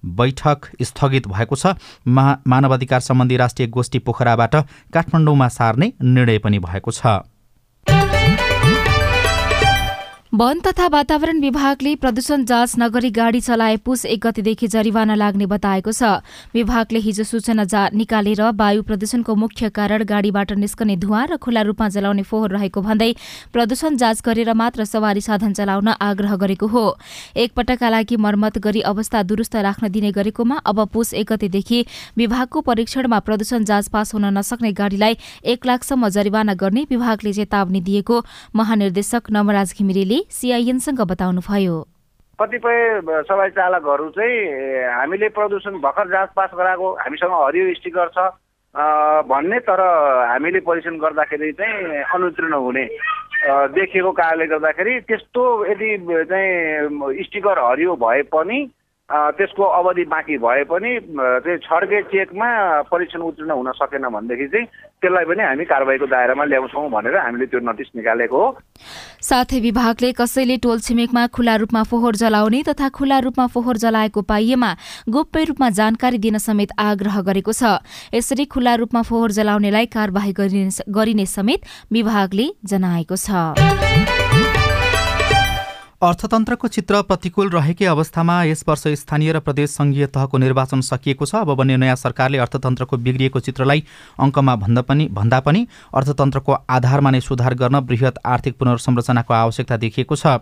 बैठक 0.03 0.67
स्थगित 0.83 1.27
भएको 1.29 1.57
छ। 1.57 1.75
मानवाधिकार 2.07 3.01
सम्बन्धी 3.01 3.37
राष्ट्रिय 3.37 3.69
गोष्ठी 3.69 3.99
पोखराबाट 3.99 4.55
काठमाडौँमा 4.95 5.49
सार्ने 5.51 5.93
निर्णय 6.03 6.39
पनि 6.39 6.59
भएको 6.59 6.91
छ। 6.91 7.19
वन 10.39 10.59
तथा 10.67 10.87
वातावरण 10.87 11.41
विभागले 11.41 11.95
प्रदूषण 11.99 12.45
जाँच 12.47 12.75
नगरी 12.79 13.09
गाडी 13.11 13.41
चलाए 13.41 13.77
पुस 13.83 14.05
एक 14.07 14.21
गतिदेखि 14.27 14.67
जरिवाना 14.71 15.15
लाग्ने 15.15 15.47
बताएको 15.51 15.93
छ। 15.93 16.23
विभागले 16.55 16.99
हिजो 17.03 17.25
सूचना 17.27 17.65
निकालेर 17.91 18.43
वायु 18.55 18.83
प्रदूषणको 18.87 19.35
मुख्य 19.35 19.69
कारण 19.75 20.03
गाडीबाट 20.07 20.53
निस्कने 20.55 20.97
धुवा 20.97 21.25
र 21.25 21.37
खुल्ला 21.43 21.63
रूपमा 21.67 21.89
जलाउने 21.91 22.23
फोहोर 22.23 22.51
रहेको 22.55 22.81
भन्दै 22.81 23.11
प्रदूषण 23.51 23.97
जाँच 23.99 24.23
गरेर 24.23 24.53
मात्र 24.55 24.85
सवारी 24.87 25.21
साधन 25.21 25.53
चलाउन 25.59 25.89
आग्रह 25.99 26.37
गरेको 26.37 26.67
हो। 26.69 26.85
एकपटकका 27.35 27.89
लागि 27.91 28.17
मर्मत 28.23 28.59
गरी 28.63 28.81
अवस्था 28.93 29.23
दुरूस्त 29.27 29.57
राख्न 29.59 29.89
दिने 29.91 30.13
गरेकोमा 30.15 30.61
अब 30.63 30.85
पुस 30.95 31.13
एक 31.15 31.33
गतेदेखि 31.33 31.85
विभागको 32.17 32.61
परीक्षणमा 32.71 33.19
प्रदूषण 33.27 33.65
जाँच 33.65 33.89
पास 33.91 34.15
हुन 34.15 34.31
नसक्ने 34.39 34.73
गाडीलाई 34.79 35.19
एक 35.51 35.67
लाखसम्म 35.67 36.09
जरिवाना 36.15 36.55
गर्ने 36.55 36.87
विभागले 36.91 37.33
चेतावनी 37.33 37.81
दिएको 37.91 38.23
महानिर्देशक 38.55 39.35
नवराज 39.35 39.75
घिमिरेले 39.79 40.23
सिआइएनसँग 40.31 41.01
बताउनुभयो। 41.11 41.77
कतिपय 42.39 43.01
सवारी 43.29 43.51
चालकहरू 43.51 44.09
चाहिँ 44.15 44.37
हामीले 44.95 45.29
प्रदूषण 45.35 45.79
भर्खर 45.81 46.09
जाँच 46.09 46.31
पास 46.37 46.51
गराएको 46.55 46.93
हामीसँग 46.95 47.33
हरियो 47.33 47.75
स्टिकर 47.75 48.09
छ 48.15 48.31
भन्ने 49.27 49.59
तर 49.67 49.81
हामीले 50.31 50.61
परीक्षण 50.61 50.99
गर्दाखेरि 50.99 51.53
चाहिँ 51.53 52.03
अनुतीर्ण 52.15 52.55
हुने 52.55 52.85
देखिएको 53.75 54.11
कारणले 54.13 54.47
गर्दाखेरि 54.47 55.01
त्यस्तो 55.09 55.43
यदि 55.67 55.91
चाहिँ 56.31 57.25
स्टिकर 57.25 57.59
हरियो 57.59 57.97
भए 57.97 58.23
पनि 58.35 58.59
त्यसको 59.09 59.65
अवधि 59.65 60.05
बाँकी 60.05 60.37
भए 60.39 60.65
पनि 60.69 60.91
त्यो 61.09 61.57
छड्के 61.65 62.01
चेकमा 62.13 62.49
परीक्षण 62.93 63.21
उत्तीर्ण 63.25 63.51
हुन 63.51 63.71
सकेन 63.73 64.05
भनेदेखि 64.05 64.47
चाहिँ 64.53 64.67
त्यसलाई 65.01 65.25
पनि 65.25 65.43
हामी 65.43 65.65
कारवाहीको 65.65 66.07
दायरामा 66.07 66.45
ल्याउँछौँ 66.45 66.89
भनेर 66.93 67.17
हामीले 67.17 67.47
त्यो 67.49 67.61
नोटिस 67.65 67.89
निकालेको 67.97 68.37
हो। 68.37 68.49
साथै 69.25 69.61
विभागले 69.61 70.13
कसैले 70.13 70.57
टोल 70.61 70.79
छिमेकमा 70.85 71.27
खुला 71.33 71.55
रूपमा 71.57 71.83
फोहोर 71.89 72.15
जलाउने 72.21 72.63
तथा 72.69 72.89
खुला 72.93 73.19
रूपमा 73.25 73.47
फोहोर 73.49 73.77
जलाएको 73.81 74.23
पाइएमा 74.29 74.71
गोप्य 75.09 75.45
रूपमा 75.45 75.69
जानकारी 75.81 76.19
दिन 76.19 76.39
समेत 76.39 76.77
आग्रह 76.79 77.21
गरेको 77.25 77.53
छ। 77.53 77.81
यसरी 78.13 78.45
खुला 78.45 78.75
रूपमा 78.85 79.03
फोहोर 79.09 79.31
जलाउनेलाई 79.33 79.87
कार्यवाही 79.89 80.33
गरिने 80.37 80.85
गरिने 80.93 81.27
समेत 81.27 81.65
विभागले 81.93 82.47
जनाएको 82.65 83.17
छ। 83.17 83.57
अर्थतन्त्रको 86.03 86.69
चित्र 86.69 87.01
प्रतिकूल 87.03 87.49
रहेकै 87.51 87.85
अवस्थामा 87.85 88.35
यस 88.45 88.63
वर्ष 88.69 88.83
स्थानीय 88.99 89.33
र 89.33 89.39
प्रदेश 89.41 89.71
सङ्घीय 89.71 90.07
तहको 90.07 90.39
निर्वाचन 90.39 90.81
सकिएको 90.81 91.27
छ। 91.27 91.35
अब 91.37 91.55
बन्ने 91.59 91.77
नयाँ 91.77 91.97
सरकारले 91.99 92.39
अर्थतन्त्रको 92.39 92.97
बिग्रिएको 92.97 93.41
चित्रलाई 93.41 93.83
अङ्कमा 94.17 94.55
भन्दा 94.57 94.83
पनि 94.87 95.07
भन्दा 95.11 95.41
पनि 95.43 95.67
अर्थतन्त्रको 95.91 96.53
आधारमा 96.71 97.11
नै 97.11 97.21
सुधार 97.21 97.55
गर्न 97.55 97.81
बृहत 97.83 98.19
आर्थिक 98.25 98.55
पुनर्संरचनाको 98.59 99.35
आवश्यकता 99.35 99.77
देखिएको 99.77 100.15
छ। 100.15 100.39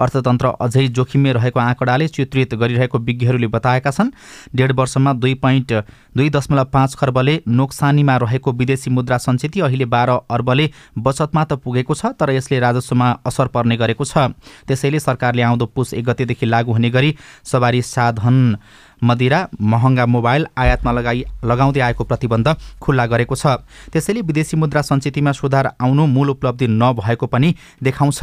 अर्थतन्त्र 0.00 0.46
अझै 0.64 0.86
जोखिममै 0.96 1.32
रहेको 1.36 1.60
आँकडाले 1.60 2.08
चित्रित 2.08 2.54
गरिरहेको 2.56 2.98
विज्ञहरूले 3.04 3.52
बताएका 3.52 3.90
छन् 3.90 4.14
डेढ 4.56 4.72
वर्षमा 4.72 5.12
दुई 5.20 5.34
पोइन्ट 5.44 5.72
दुई 6.16 6.30
दशमलव 6.30 6.64
पाँच 6.72 6.94
खर्बले 6.96 7.36
नोक्सानीमा 7.44 8.16
रहेको 8.24 8.52
विदेशी 8.54 8.90
मुद्रा 8.90 9.18
सञ्चित 9.20 9.60
अहिले 9.60 9.84
बाह्र 9.84 10.16
अर्बले 10.32 10.70
बचतमा 10.96 11.44
त 11.44 11.60
पुगेको 11.60 11.92
छ 11.92 12.16
तर 12.16 12.32
यसले 12.32 12.64
राजस्वमा 12.64 13.12
असर 13.26 13.52
पर्ने 13.52 13.76
गरेको 13.76 14.04
छ। 14.06 14.32
त्यसैले 14.64 14.92
सरकारले 14.98 15.42
आउँदो 15.42 15.66
पुस 15.66 15.94
एक 15.94 16.04
गतेदेखि 16.04 16.46
लागू 16.46 16.72
हुने 16.72 16.90
गरी 16.90 17.14
सवारी 17.44 17.82
साधन 17.82 18.56
मदिरा 19.02 19.48
महँगा 19.60 20.06
मोबाइल 20.06 20.46
आयातमा 20.56 20.92
लगाई 20.92 21.24
लगाउँदै 21.44 21.80
आएको 21.80 22.04
प्रतिबन्ध 22.04 22.48
खुल्ला 22.80 23.06
गरेको 23.06 23.34
छ। 23.34 23.46
त्यसैले 23.92 24.20
विदेशी 24.22 24.56
मुद्रा 24.56 24.82
सञ्चितमा 24.82 25.32
सुधार 25.32 25.66
आउनु 25.80 26.06
मूल 26.06 26.30
उपलब्धि 26.30 26.66
नभएको 26.66 27.26
पनि 27.26 27.54
देखाउँछ। 27.82 28.20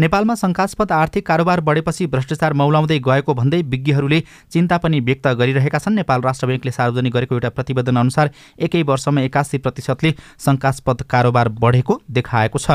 नेपालमा 0.00 0.34
शङ्कास्पद 0.34 0.92
आर्थिक 0.92 1.26
कारोबार 1.26 1.60
बढेपछि 1.60 2.06
भ्रष्टाचार 2.08 2.52
मौलाउँदै 2.52 2.98
गएको 2.98 3.34
भन्दै 3.34 3.62
विज्ञहरूले 3.64 4.22
चिन्ता 4.52 4.76
पनि 4.78 5.00
व्यक्त 5.00 5.26
गरिरहेका 5.38 5.78
छन्। 5.78 5.94
नेपाल 5.98 6.20
राष्ट्र 6.22 6.46
ब्याङ्कले 6.46 6.72
सार्वजनिक 6.72 7.12
गरेको 7.12 7.34
एउटा 7.34 7.50
प्रतिवेदन 7.50 7.96
अनुसार 7.96 8.30
एकै 8.58 8.82
वर्षमा 8.82 9.20
एकासी 9.22 9.58
प्रतिशतले 9.58 10.14
शङ्कास्पद 10.38 11.02
कारोबार 11.10 11.48
बढेको 11.58 12.00
देखाएको 12.10 12.58
छ। 12.58 12.70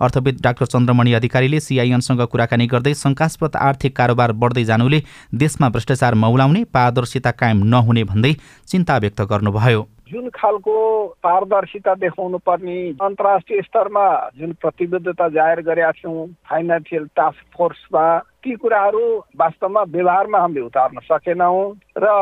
अर्थविद 0.00 0.40
डाक्टर 0.42 0.66
चन्द्रमणि 0.66 1.12
अधिकारीले 1.14 1.60
सिआइएनसँग 1.60 2.22
कुराकानी 2.26 2.66
गर्दै 2.66 2.94
शङ्कास्पद 2.94 3.56
आर्थिक 3.58 3.96
कारोबार 3.96 4.32
बढ्दै 4.34 4.64
जानुले 4.64 5.02
देशमा 5.34 5.68
भ्रष्टाचार 5.68 6.14
मौलाउने 6.14 6.64
पारदर्शिता 6.84 7.30
कायम 7.40 7.64
नहुने 7.72 8.04
भन्दै 8.04 8.32
चिन्ता 8.68 8.96
व्यक्त 8.98 9.20
गर्नुभयो। 9.32 9.82
जुन 10.04 10.28
खालको 10.28 10.76
पारदर्शिता 11.24 11.94
देखाउनु 11.96 12.38
पर्ने 12.44 12.76
अन्तर्राष्ट्रिय 13.00 13.60
स्तरमा 13.62 14.04
जुन 14.38 14.52
प्रतिबद्धता 14.60 15.28
जाहेर 15.36 15.60
गरेका 15.64 15.90
छौँ 15.98 16.26
फाइनेन्सियल 16.44 17.04
टास्क 17.16 17.56
फोर्समा 17.56 18.04
ती 18.44 18.54
कुराहरू 18.60 19.04
वास्तवमा 19.40 19.82
व्यवहारमा 19.88 20.38
हामीले 20.38 20.66
उतार्न 20.68 21.00
सकेनौँ 21.08 21.64
र 21.96 22.12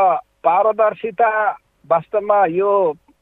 पारदर्शिता 0.47 1.33
वास्तवमा 1.91 2.39
यो 2.55 2.71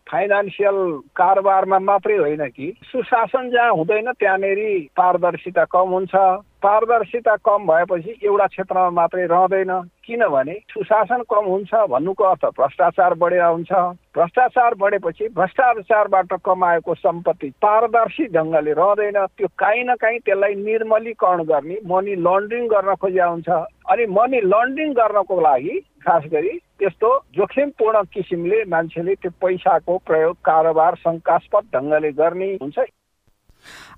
फाइनेन्सियल 0.07 0.79
कारोबारमा 1.17 1.79
मात्रै 1.79 2.17
होइन 2.19 2.45
कि 2.53 2.73
सुशासन 2.85 3.51
जहाँ 3.51 3.73
हुँदैन 3.73 4.13
त्यहाँनेरि 4.13 4.73
पारदर्शिता 4.97 5.65
कम 5.73 5.89
हुन्छ। 5.97 6.15
पारदर्शिता 6.63 7.35
कम 7.47 7.67
भएपछि 7.67 8.13
एउटा 8.25 8.47
क्षेत्रमा 8.47 8.91
मात्रै 8.91 9.27
रहँदैन। 9.27 9.73
किनभने 10.05 10.55
सुशासन 10.71 11.23
कम 11.31 11.45
हुन्छ 11.47 11.75
भन्नुको 11.91 12.25
अर्थ 12.25 12.45
भ्रष्टाचार 12.59 13.15
बढेर 13.23 13.43
हुन्छ। 13.43 13.73
भ्रष्टाचार 14.17 14.75
बढेपछि 14.81 15.29
भ्रष्टाचारबाट 15.37 16.33
कमाएको 16.45 16.95
सम्पत्ति 16.95 17.49
पारदर्शी 17.63 18.27
ढङ्गले 18.37 18.73
रहँदैन। 18.73 19.19
त्यो 19.39 19.49
काहीँ 19.59 19.85
न 19.85 19.95
काहीँ 20.01 20.19
त्यसलाई 20.21 20.55
निर्मलीकरण 20.61 21.43
गर्ने 21.49 21.79
मनी 21.87 22.15
लन्ड्रिङ 22.27 22.67
गर्न 22.69 22.95
खोजिया 23.01 23.27
हुन्छ 23.27 23.49
अनि 23.49 24.07
मनी 24.19 24.41
लन्ड्रिङ 24.45 24.93
गर्नको 24.93 25.41
लागि 25.41 25.79
खास 26.05 26.25
गरी 26.33 26.53
त्यस्तो 26.79 27.09
जोखिमपूर्ण 27.37 28.03
किसिमले 28.13 28.65
मान्छेले 28.69 29.15
त्यो 29.15 29.31
पैसाको 29.41 29.97
प्रयोग 30.07 30.37
कारोबार 30.45 30.95
शङ्कास्पद 31.05 31.65
ढङ्गले 31.75 32.13
गर्ने 32.13 32.55
हुन्छ। 32.63 32.79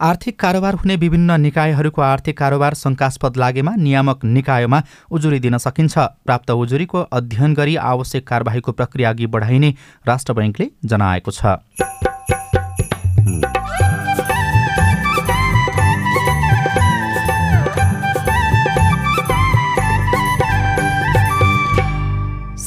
आर्थिक 0.00 0.38
कारोबार 0.40 0.74
हुने 0.74 0.96
विभिन्न 0.96 1.40
निकायहरूको 1.40 2.02
आर्थिक 2.02 2.38
कारोबार 2.38 2.74
शङ्कास्पद 2.74 3.36
लागेमा 3.36 3.74
नियामक 3.76 4.24
निकायमा 4.26 4.82
उजुरी 5.10 5.38
दिन 5.40 5.58
सकिन्छ। 5.58 5.98
प्राप्त 5.98 6.50
उजुरीको 6.50 6.98
अध्ययन 7.12 7.54
गरी 7.54 7.76
आवश्यक 7.88 8.26
कारबाहीको 8.28 8.72
प्रक्रिया 8.72 9.10
अघि 9.10 9.26
बढाइने 9.26 9.74
राष्ट्र 10.06 10.32
बैङ्कले 10.32 10.70
जनाएको 10.84 11.30
छ। 11.30 12.11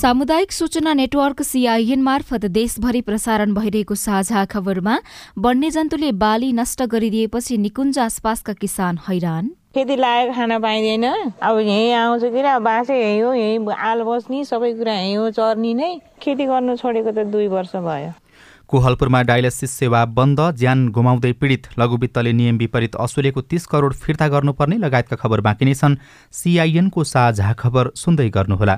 सामुदायिक 0.06 0.52
सूचना 0.52 0.94
नेटवर्क 0.94 1.42
सिआइएन 1.42 2.02
मार्फत 2.04 2.44
देशभरि 2.56 3.00
प्रसारण 3.02 3.54
भइरहेको 3.54 3.96
साझा 3.96 4.44
खबरमा 4.46 4.98
वन्यजन्तुले 5.46 6.12
बाली 6.14 6.52
नष्ट 6.54 6.84
गरिदिएपछि 6.92 7.58
निकुञ्ज 7.58 7.98
आसपासका 8.00 8.54
किसान 8.54 9.00
हैरान। 9.08 9.50
खेती 9.76 9.96
लागेको 9.96 10.34
खान 10.34 10.60
पाइँदैन। 10.62 11.06
अब 11.42 11.58
यहीँ 11.60 11.92
आउँछु 11.94 12.30
कि 12.30 12.42
अब 12.42 12.62
बाँसै 12.62 13.00
यहीँ 13.02 13.22
हो 13.22 13.34
यहीँ 13.34 13.74
आल 13.74 14.04
बस्ने 14.06 14.44
सबै 14.46 14.72
कुरा 14.74 14.94
यहीँ 14.94 15.16
हो 15.16 15.30
चर्नी 15.32 15.74
नै। 15.74 15.90
खेती 16.22 16.46
गर्नु 16.46 16.76
छोडेको 16.78 17.12
त 17.12 17.26
दुई 17.26 17.48
वर्ष 17.50 17.76
भयो। 17.82 18.14
कोहलपुरमा 18.70 19.22
डायलिसिस 19.26 19.72
सेवा 19.74 20.06
बन्द 20.14 20.40
ज्यान 20.54 20.88
गुमाउँदै 20.94 21.34
पीडित 21.42 21.68
लघुवित्तले 21.80 22.34
नियम 22.34 22.58
विपरीत 22.62 23.02
असुलेको 23.02 23.42
तीस 23.42 23.66
करोड 23.74 23.94
फिर्ता 24.06 24.28
गर्नुपर्ने 24.30 24.78
लगायतका 24.86 25.18
खबर 25.18 25.42
बाँकी 25.42 25.66
नै 25.66 25.74
छन्। 25.74 25.98
सिआइएनको 26.30 27.04
साझा 27.04 27.54
खबर 27.58 27.92
सुन्दै 27.98 28.30
गर्नुहोला। 28.30 28.78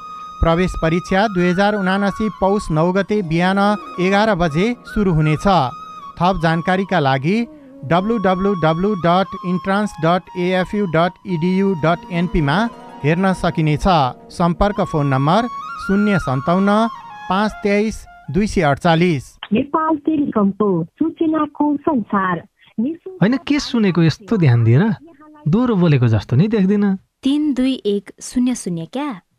प्रवेश 0.41 0.73
परीक्षा 0.81 1.27
दुई 1.29 1.45
हजार 1.45 1.75
उनासी 1.75 2.27
पौष 2.39 2.69
नौ 2.71 2.91
गते 2.91 3.21
बिहान 3.29 3.59
एघार 4.01 4.29
बजे 4.35 4.67
सुरु 4.87 5.11
हुनेछ। 5.13 5.47
थप 6.17 6.39
जानकारीका 6.43 6.99
लागि 6.99 7.37
W 7.91 8.17
W 8.25 8.53
W 8.63 8.93
dot 9.05 9.27
entrance 9.47 9.91
dot 10.03 10.21
AFU 10.39 10.85
dot 10.95 11.13
edu 11.27 11.73
dot 11.83 11.99
एनपीमा 12.11 12.57
हेर्न 13.03 13.33
सकिनेछ। 13.35 13.85
सम्पर्क 14.31 14.81
फोन 14.91 15.07
नम्बर 15.07 15.47
शून्य 15.83 16.19
सन्ताउन्न 16.19 16.71
पाँच 17.29 17.51
तेइस 17.63 17.95
दुई 18.31 18.47
सय 18.47 18.61
अडचालिस 18.63 19.23
होइन 23.21 23.37
के 23.47 23.59
सुनेको 23.59 24.01
यस्तो 24.03 24.37
ध्यान 24.37 24.63
दिएर 24.63 24.83
दोहोरो 25.47 25.75
बोलेको 25.75 26.07
जस्तो 26.07 26.35
नि 26.35 26.47
देख्दिनँ। 26.47 26.95
तिन 27.23 27.53
दुई 27.53 27.73
एक 27.85 28.11
शून्य 28.21 28.55
शून्य 28.55 28.85
क्या? 28.93 29.09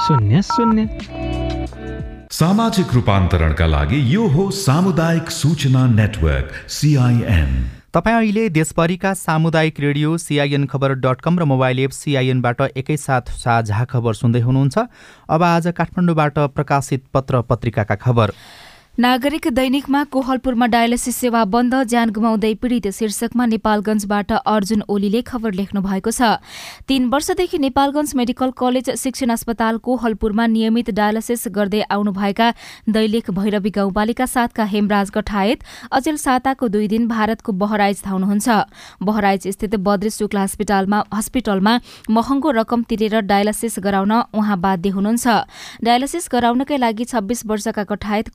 शून्य 0.00 0.40
शून्य। 0.42 0.86
सामाजिक 2.32 2.94
रूपान्तरणका 2.94 3.66
लागि 3.66 3.98
यो 4.14 4.26
हो 4.28 4.50
सामुदायिक 4.50 5.30
सूचना 5.30 5.86
नेटवर्क 5.86 6.52
सिआइएन 6.68 7.50
तपाईँ 7.94 8.16
अहिले 8.16 8.48
देशभरिका 8.48 9.12
सामुदायिक 9.14 9.80
radio 9.80 10.16
CIN 10.18 10.64
Khabar 10.66 10.92
dot 10.98 11.20
com 11.20 11.38
र 11.38 11.44
मोबाइल 11.44 11.78
एप 11.78 11.90
सिआइएनबाट 11.90 12.60
एकैसाथ 12.76 13.30
साझा 13.38 13.84
खबर 13.84 14.14
सुन्दै 14.14 14.40
हुनुहुन्छ। 14.40 14.78
अब 15.30 15.42
आज 15.42 15.66
काठमाडौँबाट 15.78 16.38
प्रकाशित 16.58 17.04
पत्र 17.14 17.40
पत्रिकाका 17.40 17.94
खबर। 17.94 18.32
नागरिक 18.98 19.46
दैनिकमा 19.50 20.02
कोहलपुरमा 20.06 20.66
डायलिसिस 20.66 21.16
सेवा 21.16 21.44
बन्द 21.44 21.74
ज्यान 21.84 22.10
गुमाउँदै 22.14 22.52
पीड़ित 22.54 22.86
शीर्षकमा 22.88 23.46
नेपालगंजबाट 23.46 24.32
अर्जुन 24.32 24.82
ओलीले 24.88 25.22
खबर 25.22 25.52
लेख्नु 25.52 25.80
भएको 25.82 26.10
छ। 26.10 26.38
तीन 26.86 27.08
वर्षदेखि 27.10 27.58
नेपालगंज 27.58 28.14
मेडिकल 28.14 28.50
कलेज 28.54 28.90
शिक्षण 28.94 29.30
अस्पताल 29.34 29.78
कोहलपुरमा 29.82 30.46
नियमित 30.46 30.90
डायलिसिस 30.94 31.42
गर्दै 31.50 31.80
आउनुभएका 31.90 32.50
दैलेख 32.88 33.30
भैरवी 33.32 33.70
गाउँपालिका 33.70 34.26
सातका 34.26 34.64
हेमराज 34.64 35.10
गठायत 35.10 35.66
अचेल 35.90 36.16
साताको 36.16 36.68
दुई 36.68 36.86
दिन 36.86 37.08
भारतको 37.08 37.52
बहराइज 37.54 38.02
धाउनुहुन्छ। 38.04 38.48
बहराइज 39.02 39.48
स्थित 39.48 39.74
बद्री 39.82 40.10
शुक्ला 40.12 40.42
हस्पिटलमा 40.42 41.02
हस्पिटलमा 41.14 41.74
महँगो 42.10 42.50
रकम 42.52 42.82
तिरेर 42.86 43.20
डायलिसिस 43.26 43.78
गराउन 43.80 44.12
उहाँ 44.38 44.60
बाध्य 44.60 44.94
हुनुहुन्छ। 44.94 45.26
डायलिसिस 45.82 46.28
गराउनकै 46.32 46.78
लागि 46.78 47.04
छब्बीस 47.10 47.46
वर्षका 47.46 47.84
कठायत 47.90 48.34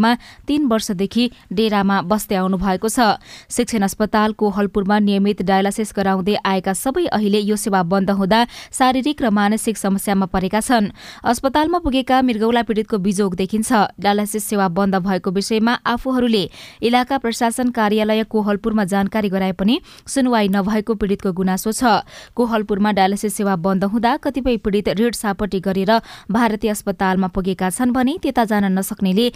कोहलपुरमा 0.00 0.16
तीन 0.46 0.66
वर्षदेखि 0.66 1.30
डेरामा 1.52 1.96
बस्दै 2.02 2.36
आउनु 2.36 2.56
भएको 2.56 2.88
छ। 2.88 3.20
शिक्षण 3.48 3.82
अस्पतालको 3.84 4.48
हलपुरमा 4.48 4.98
नियमित 4.98 5.42
डायलासिस 5.42 5.92
गराउँदै 5.96 6.36
आएका 6.40 6.72
सबै 6.72 7.06
अहिले 7.12 7.40
यो 7.40 7.56
सेवा 7.56 7.82
बन्द 7.84 8.10
हुँदा 8.10 8.40
शारीरिक 8.72 9.22
र 9.22 9.30
मानसिक 9.30 9.76
समस्यामा 9.76 10.26
परेका 10.26 10.60
छन्। 10.60 10.90
अस्पतालमा 11.22 11.78
पुगेका 11.84 12.16
मृगौला 12.22 12.62
पीड़ितको 12.64 12.96
बिजोग 12.98 13.34
देखिन्छ। 13.36 14.00
डायलासिस 14.00 14.44
सेवा 14.44 14.68
बन्द 14.70 14.94
भएको 15.04 15.30
विषयमा 15.30 15.74
आफूहरूले 15.84 16.44
इलाका 16.82 17.18
प्रशासन 17.18 17.70
कार्यालय 17.70 18.24
कोहलपुरमा 18.24 18.84
जानकारी 18.84 19.28
गराए 19.28 19.52
पनि 19.52 19.80
सुनवाई 20.06 20.48
नभएको 20.48 20.94
पीड़ितको 20.94 21.32
गुनासो 21.32 21.72
छ। 21.72 22.04
कोहलपुरमा 22.34 22.90
डायलासिस 22.92 23.36
सेवा 23.36 23.56
बन्द 23.58 23.84
हुँदा 23.84 24.16
कतिपय 24.24 24.56
पीड़ित 24.64 24.88
ऋण 24.96 25.12
सापटी 25.12 25.60
गरेर 25.60 25.92
भारतीय 26.30 26.70
अस्पतालमा 26.70 27.28
पुगेका 27.28 27.70
छन् 27.70 27.92
भने 27.92 28.18
त्यता 28.22 28.44
जान 28.44 28.64
नसक्नेले 28.78 29.26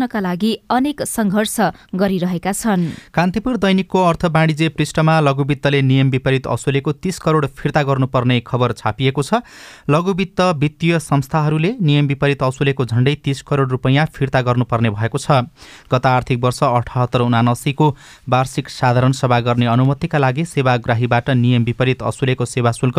बाँच्नका 0.00 0.20
लागि 0.20 0.52
अनेक 0.70 1.02
संघर्ष 1.04 1.56
गरिरहेका 1.92 2.52
छन्। 2.52 3.12
कान्तिपुर 3.12 3.56
दैनिकको 3.58 3.98
अर्थ 4.00 4.24
वाणिज्य 4.26 4.68
पृष्ठमा 4.70 5.20
लघुवित्तले 5.20 5.80
नियम 5.82 6.10
विपरीत 6.10 6.46
असुलेको 6.48 6.92
तीस 6.94 7.18
करोड 7.20 7.46
फिर्ता 7.52 7.82
गर्नुपर्ने 7.84 8.40
खबर 8.40 8.72
छापिएको 8.72 9.22
छ। 9.22 9.44
लघुवित्त 9.90 10.40
वित्तीय 10.56 10.98
संस्थाहरूले 11.00 11.74
नियम 11.78 12.06
विपरीत 12.06 12.42
असुलेको 12.42 12.84
झण्डै 12.86 13.14
तीस 13.24 13.42
करोड 13.44 13.70
रुपियाँ 13.70 14.06
फिर्ता 14.08 14.40
गर्नुपर्ने 14.40 14.90
भएको 14.90 15.18
छ। 15.18 15.44
गत 15.92 16.06
आर्थिक 16.06 16.38
वर्ष 16.40 16.62
अठहत्तर 16.64 17.20
उनासीको 17.20 17.90
वार्षिक 18.24 18.68
साधारण 18.70 19.12
सभा 19.12 19.40
गर्ने 19.40 19.66
अनुमतिका 19.68 20.18
लागि 20.18 20.44
सेवाग्राहीबाट 20.46 21.30
नियम 21.36 21.64
विपरीत 21.64 22.02
असुलेको 22.02 22.44
सेवा 22.46 22.72
शुल्क 22.72 22.98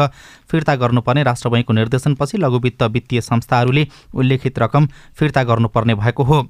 फिर्ता 0.52 0.76
गर्नुपर्ने 0.78 1.24
राष्ट्र 1.24 1.50
बैङ्कको 1.50 1.74
निर्देशनपछि 1.74 2.38
लघुवित्त 2.38 2.84
वित्तीय 2.84 3.22
संस्थाहरूले 3.24 3.88
उल्लेखित 4.14 4.60
रकम 4.60 4.88
फिर्ता 5.18 5.44
गर्नुपर्ने 5.44 5.96
भएको 5.96 6.24
हो। 6.24 6.42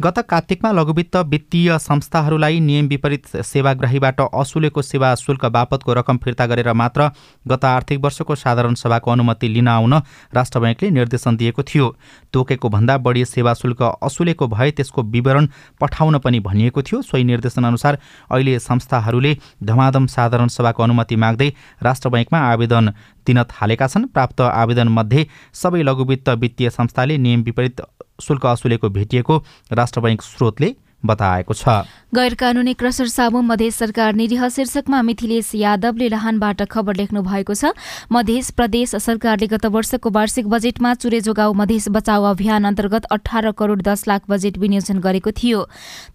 गत 0.00 0.18
कार्तिकमा 0.28 0.70
लघुवित्त 0.72 1.16
वित्तीय 1.28 1.78
संस्थाहरूलाई 1.78 2.60
नियम 2.60 2.86
विपरीत 2.88 3.26
सेवाग्राहीबाट 3.44 4.20
असुलेको 4.20 4.82
सेवा 4.82 5.14
शुल्क 5.14 5.44
बापतको 5.46 5.94
रकम 5.94 6.16
फिर्ता 6.16 6.46
गरेर 6.46 6.72
मात्र 6.72 7.08
गत 7.44 7.64
आर्थिक 7.64 8.00
वर्षको 8.00 8.34
साधारण 8.34 8.74
सभाको 8.74 9.10
अनुमति 9.10 9.48
लिन 9.48 9.68
आउन 9.68 9.94
राष्ट्र 10.34 10.60
ब्याङ्कले 10.60 10.90
निर्देशन 10.90 11.36
दिएको 11.36 11.62
थियो। 11.62 11.94
तोकेको 12.32 12.68
भन्दा 12.68 12.96
बढी 12.98 13.24
सेवा 13.26 13.54
शुल्क 13.54 13.82
असुलेको 13.82 14.48
भए 14.48 14.70
त्यसको 14.70 15.02
विवरण 15.04 15.48
पठाउन 15.80 16.18
पनि 16.18 16.40
भनिएको 16.40 16.82
थियो। 16.82 17.02
सोही 17.02 17.24
निर्देशनअनुसार 17.24 17.98
अहिले 18.32 18.58
संस्थाहरूले 18.60 19.36
धमाधम 19.62 20.06
साधारण 20.08 20.48
सभाको 20.48 20.82
अनुमति 20.82 21.16
माग्दै 21.16 21.52
राष्ट्र 21.82 22.08
ब्याङ्कमा 22.08 22.40
आवेदन 22.48 22.92
दिन 23.26 23.42
थालेका 23.44 23.86
छन्। 23.86 24.08
प्राप्त 24.08 24.40
आवेदनमध्ये 24.40 25.26
सबै 25.54 25.82
लघुवित्त 25.82 26.28
वित्तीय 26.40 26.70
संस्थाले 26.70 27.18
नियम 27.18 27.42
विपरीत 27.42 27.80
शुल्क 28.20 28.46
असुलेको 28.46 28.88
भेटिएको 28.88 29.42
राष्ट्र 29.72 30.00
बैङ्क 30.00 30.22
स्रोतले 30.22 30.74
बताएको 31.00 31.54
छ। 31.54 31.68
गैर 32.14 32.34
कानूनी 32.34 32.74
क्रसर 32.74 33.06
साबु 33.06 33.40
मधेस 33.40 33.74
सरकार 33.76 34.14
निरीह 34.14 34.48
शीर्षकमा 34.48 35.00
मिथिलेश 35.02 35.54
यादवले 35.54 36.08
लाहानबाट 36.08 36.62
खबर 36.66 36.96
लेख्नु 36.96 37.22
भएको 37.22 37.54
छ। 37.54 37.70
मध्य 38.12 38.42
प्रदेश 38.56 38.94
सरकारले 38.98 39.46
गत 39.46 39.66
वर्षको 39.66 40.10
वार्षिक 40.10 40.46
बजेटमा 40.48 40.94
चुरे 40.94 41.20
जोगाउ 41.20 41.52
मधेस 41.54 41.88
बचाउ 41.88 42.24
अभियान 42.24 42.64
अन्तर्गत 42.66 43.04
अठार 43.06 43.50
करोड़ 43.52 43.80
दस 43.80 44.08
लाख 44.08 44.22
बजेट 44.28 44.58
विनियोजन 44.58 44.98
गरेको 44.98 45.30
थियो। 45.32 45.60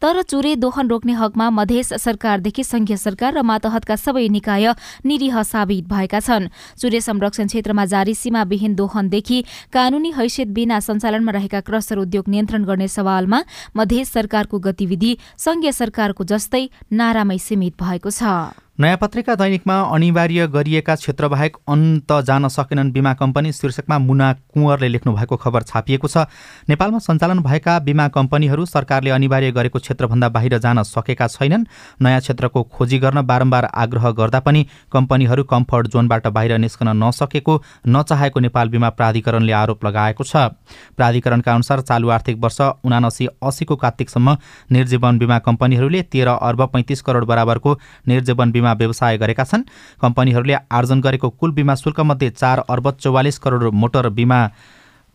तर 0.02 0.22
चुरे 0.22 0.56
दोहन 0.58 0.88
रोक्ने 0.90 1.14
हकमा 1.16 1.50
मधेस 1.50 1.94
सरकारदेखि 1.96 2.64
संघीय 2.66 2.98
सरकार 2.98 3.34
र 3.34 3.42
मातहतका 3.42 3.96
सबै 3.96 4.28
निकाय 4.30 4.76
निरीह 5.06 5.42
साबित 5.46 5.88
भएका 5.88 6.20
छन्। 6.20 6.52
चुरे 6.76 7.02
संरक्षण 7.02 7.48
क्षेत्रमा 7.48 7.86
जारी 7.86 8.14
सीमाविहीन 8.14 8.76
दोहनदेखि 8.76 9.44
कानूनी 9.72 10.12
हैसियत 10.12 10.48
बिना 10.52 10.80
सञ्चालनमा 10.82 11.32
रहेका 11.32 11.60
क्रसर 11.64 11.98
उद्योग 12.04 12.28
नियन्त्रण 12.28 12.64
गर्ने 12.66 12.88
सवालमा 12.90 13.44
मधेस 13.78 14.12
सरकारको 14.12 14.60
गतिविधि 14.76 15.18
संघीय 15.40 15.72
सरकारको 15.72 16.24
जस्तै 16.28 16.64
नारामै 16.92 17.38
सीमित 17.40 17.80
भएको 17.80 18.12
छ। 18.12 18.65
नयाँ 18.80 18.98
पत्रिका 18.98 19.34
दैनिकमा 19.36 19.80
अनिवार्य 19.96 20.48
गरिएका 20.52 20.96
क्षेत्रबाहेक 20.96 21.58
अन्त 21.70 22.12
जान 22.28 22.48
सकेनन् 22.48 22.92
बिमा 22.92 23.14
कम्पनी 23.14 23.52
शीर्षकमा 23.52 23.98
मुना 23.98 24.32
कुँवरले 24.34 24.88
लेख्नु 24.88 25.14
भएको 25.16 25.36
खबर 25.38 25.64
छापिएको 25.64 26.08
छ। 26.08 26.26
नेपालमा 26.70 27.00
सञ्चालन 27.00 27.40
भएका 27.40 27.78
बिमा 27.80 28.08
कम्पनीहरू 28.08 28.66
सरकारले 28.66 29.10
अनिवार्य 29.10 29.52
गरेको 29.52 29.80
क्षेत्रभन्दा 29.80 30.30
बाहिर 30.30 30.58
जान 30.58 30.84
सकेका 30.84 31.28
छैनन्। 31.28 31.64
नयाँ 32.04 32.20
क्षेत्रको 32.20 32.64
खोजी 32.66 33.00
गर्न 33.00 33.22
बारम्बार 33.24 33.66
आग्रह 33.66 34.10
गर्दा 34.12 34.40
पनि 34.42 34.66
कम्पनीहरू 34.92 35.44
कम्फर्ट 35.46 35.88
जोनबाट 35.88 36.28
बाहिर 36.28 36.58
निस्कन 36.58 36.92
नसकेको 36.98 37.62
नचाहेको 37.88 38.40
नेपाल 38.42 38.70
बिमा 38.76 38.90
प्राधिकरणले 38.92 39.54
आरोप 39.54 39.86
लगाएको 39.86 40.24
छ। 40.26 40.52
प्राधिकरणका 41.00 41.54
अनुसार 41.54 41.82
चालु 41.88 42.10
आर्थिक 42.10 42.44
वर्ष 42.44 42.60
उनासी 42.84 43.28
अस्सीको 43.40 43.76
कार्तिकसम्म 43.78 44.38
निर्जीवन 44.72 45.18
बिमा 45.18 45.40
कम्पनीहरूले 45.48 46.02
तेह्र 46.12 46.38
अर्ब 46.44 46.68
पैँतिस 46.68 47.02
करोड 47.02 47.26
बराबरको 47.26 47.78
निर्जीवन 48.08 48.52
बिमा 48.52 48.64
व्यवसाय 48.74 49.18
गरेका 49.18 49.44
छन्। 49.44 49.64
कम्पनीहरूले 50.02 50.56
आर्जन 50.72 51.02
गरेको 51.02 51.30
कुल 51.30 51.52
बिमा 51.52 51.76
शुल्कमध्ये 51.76 52.30
चार 52.32 52.60
अर्ब 52.70 52.92
चौवालिस 52.92 53.38
करोड 53.40 53.64
मोटर 53.74 54.10
बिमा 54.10 54.50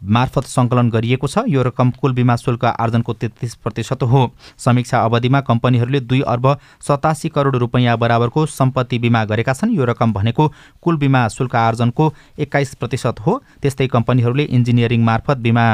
मार्फत 0.00 0.44
सङ्कलन 0.44 0.88
गरिएको 0.90 1.26
छ। 1.28 1.44
यो 1.46 1.62
रकम 1.62 1.90
कुल 2.00 2.12
बिमा 2.14 2.36
शुल्क 2.36 2.64
आर्जनको 2.64 3.12
तेत्तिस 3.12 3.54
प्रतिशत 3.54 4.02
हो। 4.02 4.32
समीक्षा 4.58 5.00
अवधिमा 5.00 5.40
कम्पनीहरूले 5.40 6.00
दुई 6.00 6.20
अर्ब 6.24 6.56
सतासी 6.80 7.28
करोड 7.28 7.56
रुपियाँ 7.56 7.98
बराबरको 7.98 8.46
सम्पत्ति 8.48 8.98
बिमा 8.98 9.24
गरेका 9.24 9.52
छन्। 9.52 9.76
यो 9.76 9.84
रकम 9.84 10.12
भनेको 10.12 10.48
कुल 10.82 10.96
बिमा 10.96 11.28
शुल्क 11.28 11.56
आर्जनको 11.56 12.12
एक्काइस 12.38 12.74
प्रतिशत 12.74 13.20
हो। 13.20 13.42
त्यस्तै 13.62 13.86
कम्पनीहरूले 13.88 14.44
इन्जिनियरिङ 14.44 15.04
मार्फत 15.04 15.36
बिमा 15.38 15.66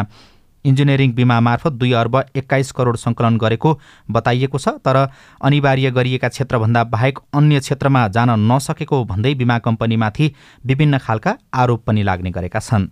इन्जिनियरिङ 0.66 1.12
बिमा 1.14 1.38
मार्फत 1.40 1.72
दुई 1.80 1.92
अर्ब 2.00 2.16
एक्काइस 2.36 2.72
करोड 2.72 2.96
सङ्कलन 2.96 3.36
गरेको 3.38 3.70
बताइएको 4.10 4.58
छ 4.58 4.68
तर 4.84 4.96
अनिवार्य 5.42 5.90
गरिएका 5.92 6.28
क्षेत्रभन्दा 6.28 6.84
बाहेक 6.92 7.18
अन्य 7.34 7.60
क्षेत्रमा 7.60 8.06
जान 8.10 8.30
नसकेको 8.52 9.04
भन्दै 9.06 9.34
बिमा 9.36 9.58
कम्पनीमाथि 9.66 10.26
विभिन्न 10.66 10.98
खालका 10.98 11.36
आरोप 11.54 11.84
पनि 11.86 12.02
लाग्ने 12.02 12.30
गरेका 12.30 12.60
छन्। 12.60 12.86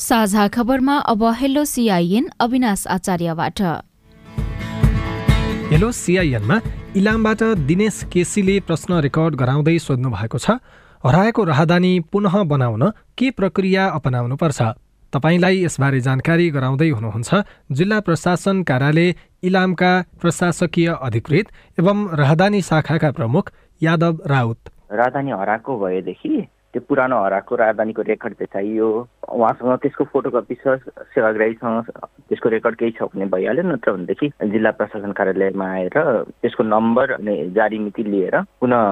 साझा 0.00 0.46
खबरमा 0.48 0.96
अब 1.06 1.22
हेलो 1.38 1.64
सिआइएन 1.66 2.30
अविनाश 2.40 2.86
आचार्यबाट। 2.88 3.60
हेलो 5.70 5.90
सिआइएनमा 5.94 6.56
इलामबाट 6.96 7.42
दिनेश 7.66 7.96
केसीले 8.12 8.58
प्रश्न 8.66 9.00
रेकर्ड 9.00 9.34
गराउँदै 9.36 9.78
सोध्नु 9.78 10.10
भएको 10.10 10.38
छ 10.38 10.56
हराएको 11.04 11.44
राहदानी 11.44 12.00
पुनः 12.12 12.42
बनाउन 12.44 12.82
के 13.18 13.30
प्रक्रिया 13.30 13.86
अपनाउनुपर्छ? 13.88 14.62
तपाईँलाई 15.12 15.64
यसबारे 15.64 16.00
जानकारी 16.00 16.50
गराउँदै 16.50 16.88
हुनुहुन्छ 16.90 17.34
जिल्ला 17.72 18.00
प्रशासन 18.00 18.62
कार्यालय 18.62 19.14
इलामका 19.42 19.92
प्रशासकीय 20.20 20.88
अधिकृत 21.02 21.46
एवं 21.80 21.98
राहदानी 22.16 22.60
शाखाका 22.62 23.10
प्रमुख 23.10 23.50
यादव 23.82 24.18
राउत। 24.26 24.60
राजधानी 24.92 25.30
हराएको 25.30 25.78
भएदेखि 25.80 26.36
त्यो 26.72 26.82
पुरानो 26.88 27.16
हराएको 27.24 27.54
राजधानीको 27.56 28.02
रेकर्ड 28.02 28.34
चाहिँ 28.34 28.48
चाहियो। 28.54 28.88
उहाँसँग 29.26 29.78
त्यसको 29.82 30.04
फोटोकपी 30.12 30.54
छ 30.54 30.78
सेवाग्राहीसँग 31.14 31.90
त्यसको 32.30 32.48
रेकर्ड 32.48 32.76
केही 32.78 32.92
छ 32.94 33.02
भने 33.10 33.26
भइहाल्यो 33.26 33.64
नत्र 33.66 33.92
भनेदेखि 33.92 34.26
जिल्ला 34.54 34.70
प्रशासन 34.78 35.12
कार्यालयमा 35.18 35.66
आएर 35.66 35.98
त्यसको 36.42 36.62
नम्बर 36.62 37.12
अनि 37.18 37.34
जारी 37.58 37.78
मिति 37.78 38.02
लिएर 38.06 38.36
पुनः 38.62 38.82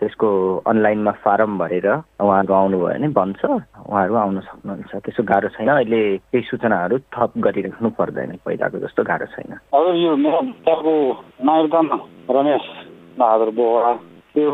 त्यसको 0.00 0.28
अनलाइनमा 0.64 1.12
फारम 1.24 1.58
भरेर 1.58 1.88
उहाँहरू 2.24 2.54
आउनुभयो 2.54 2.88
भने 2.88 3.08
भन्छ। 3.12 3.44
उहाँहरू 3.44 4.14
आउन 4.16 4.40
सक्नुहुन्छ। 4.40 4.92
त्यसो 5.04 5.22
गाह्रो 5.22 5.48
छैन। 5.56 5.68
अहिले 5.68 6.02
केही 6.32 6.44
सूचनाहरू 6.50 6.98
थप 7.12 7.30
गरिराख्नु 7.36 7.88
पर्दैन। 8.00 8.30
पहिलाको 8.44 8.78
जस्तो 8.80 9.02
गाह्रो 9.04 9.26
छैन। 9.36 9.52
हजुर 9.76 9.94
यो 9.94 10.16
मेरो 10.16 10.40
रमेश 12.32 12.64
बहादुर 13.18 13.50
त्यो 14.34 14.50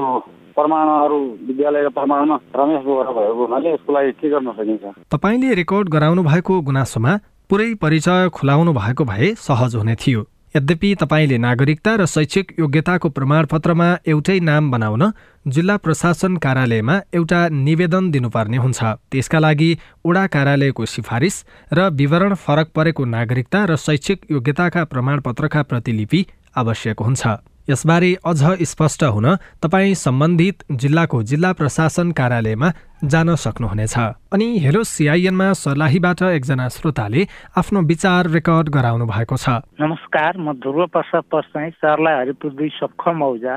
प्रमाणहरू 0.56 1.18
विद्यालयको 1.48 1.90
प्रमाणमा 1.98 2.36
रमेश 2.56 2.82
बोहरा 2.84 3.12
भएको 3.12 3.34
हुनाले 3.44 3.68
यसको 3.72 3.92
लागि 3.92 4.12
के 4.20 4.28
गर्न 4.30 4.48
सकिन्छ? 4.58 4.84
तपाईँले 5.12 5.54
रेकर्ड 5.54 5.88
गराउनु 5.88 6.22
भएको 6.22 6.60
गुनासोमा 6.60 7.12
पुरै 7.50 7.74
परिचय 7.82 8.28
खुलाउनु 8.34 8.72
भएको 8.72 9.04
भए 9.04 9.34
सहज 9.38 9.74
हुने 9.76 9.94
थियो। 9.96 10.20
यद्यपि 10.56 10.88
तपाईँले 11.00 11.36
नागरिकता 11.38 11.92
र 11.96 12.06
शैक्षिक 12.06 12.46
योग्यताको 12.58 13.08
प्रमाणपत्रमा 13.08 13.86
एउटै 14.04 14.38
नाम 14.40 14.70
बनाउन 14.70 15.02
जिल्ला 15.48 15.76
प्रशासन 15.76 16.36
कार्यालयमा 16.36 16.96
एउटा 17.14 17.40
निवेदन 17.48 18.10
दिनुपर्ने 18.10 18.56
हुन्छ। 18.56 18.80
त्यसका 19.10 19.38
लागि 19.38 19.70
ओडा 20.04 20.26
कार्यालयको 20.34 20.84
सिफारिस 20.86 21.36
र 21.72 21.88
विवरण 21.90 22.34
फरक 22.34 22.68
परेको 22.76 23.04
नागरिकता 23.04 23.64
र 23.64 23.76
शैक्षिक 23.76 24.18
योग्यताका 24.30 24.84
प्रमाणपत्रका 24.84 25.62
प्रतिलिपि 25.62 26.20
आवश्यक 26.56 27.00
हुन्छ। 27.00 27.22
यसबारे 27.70 28.10
अझ 28.26 28.42
स्पष्ट 28.62 29.02
हुन 29.06 29.26
तपाईँ 29.62 29.94
सम्बन्धित 29.96 30.64
जिल्लाको 30.72 31.22
जिल्ला 31.22 31.52
प्रशासन 31.52 32.10
कार्यालयमा 32.12 32.68
जान 33.04 33.34
सक्नुहुनेछ। 33.34 33.96
अनि 34.32 34.46
हेलो 34.58 34.82
सिआइएनमा 34.84 35.52
सर्लाहीबाट 35.54 36.22
एकजना 36.22 36.68
श्रोताले 36.68 37.22
आफ्नो 37.58 37.80
विचार 37.82 38.26
रेकर्ड 38.30 38.68
गराउनु 38.68 39.06
भएको 39.06 39.36
छ। 39.36 39.62
नमस्कार 39.80 40.38
म 40.38 40.52
ध्रुव 40.58 40.86
प्रसाद 40.90 41.24
पस्ताई 41.32 41.70
सर्ला 41.78 42.18
हरिपुर 42.18 42.50
दुई 42.52 42.68
सख 42.74 43.08
मौजा 43.14 43.56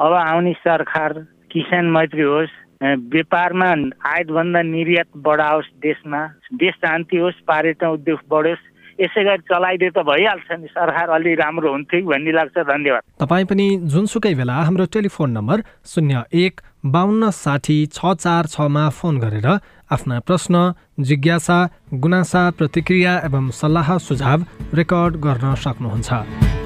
अब 0.00 0.12
आउने 0.14 0.52
सरकार 0.60 1.12
किसान 1.52 1.86
मैत्री 1.92 2.22
होस् 2.22 2.54
व्यापारमा 2.82 3.68
आयातभन्दा 4.08 4.60
निर्यात 4.62 5.08
बढाओस् 5.16 5.74
देशमा। 5.80 6.20
देश 6.60 6.74
शान्ति 6.74 7.16
होस् 7.16 7.44
पर्यटन 7.48 7.86
उद्योग 7.96 8.20
बढोस्। 8.30 8.64
यसै 9.00 9.24
गरी 9.24 9.42
चलाइदिए 9.50 9.90
त 9.90 9.98
भइहाल्छ 10.08 10.48
नि 10.60 10.68
सरकार 10.70 11.08
अलि 11.16 11.34
राम्रो 11.42 11.72
हुन्थ्यो 11.72 12.06
भन्ने 12.10 12.32
लाग्छ 12.32 12.56
धन्यवाद। 12.70 13.02
तपाईँ 13.22 13.46
पनि 13.50 13.66
जुनसुकै 13.92 14.34
बेला 14.34 14.56
हाम्रो 14.68 14.84
टेलिफोन 14.94 15.30
नम्बर 15.38 15.62
शून्य 15.92 16.24
एक 16.44 16.60
बाहन्न 16.94 17.30
साठी 17.34 17.78
छ 17.92 18.14
चार 18.24 18.46
छमा 18.54 18.88
फोन 18.96 19.18
गरेर 19.20 19.48
आफ्ना 19.90 20.18
प्रश्न 20.28 20.64
जिज्ञासा 21.08 21.58
गुनासा 22.02 22.42
प्रतिक्रिया 22.58 23.12
एवं 23.26 23.50
सल्लाह 23.60 23.96
सुझाव 24.08 24.44
रेकर्ड 24.74 25.16
गर्न 25.24 25.54
सक्नुहुन्छ। 25.64 26.63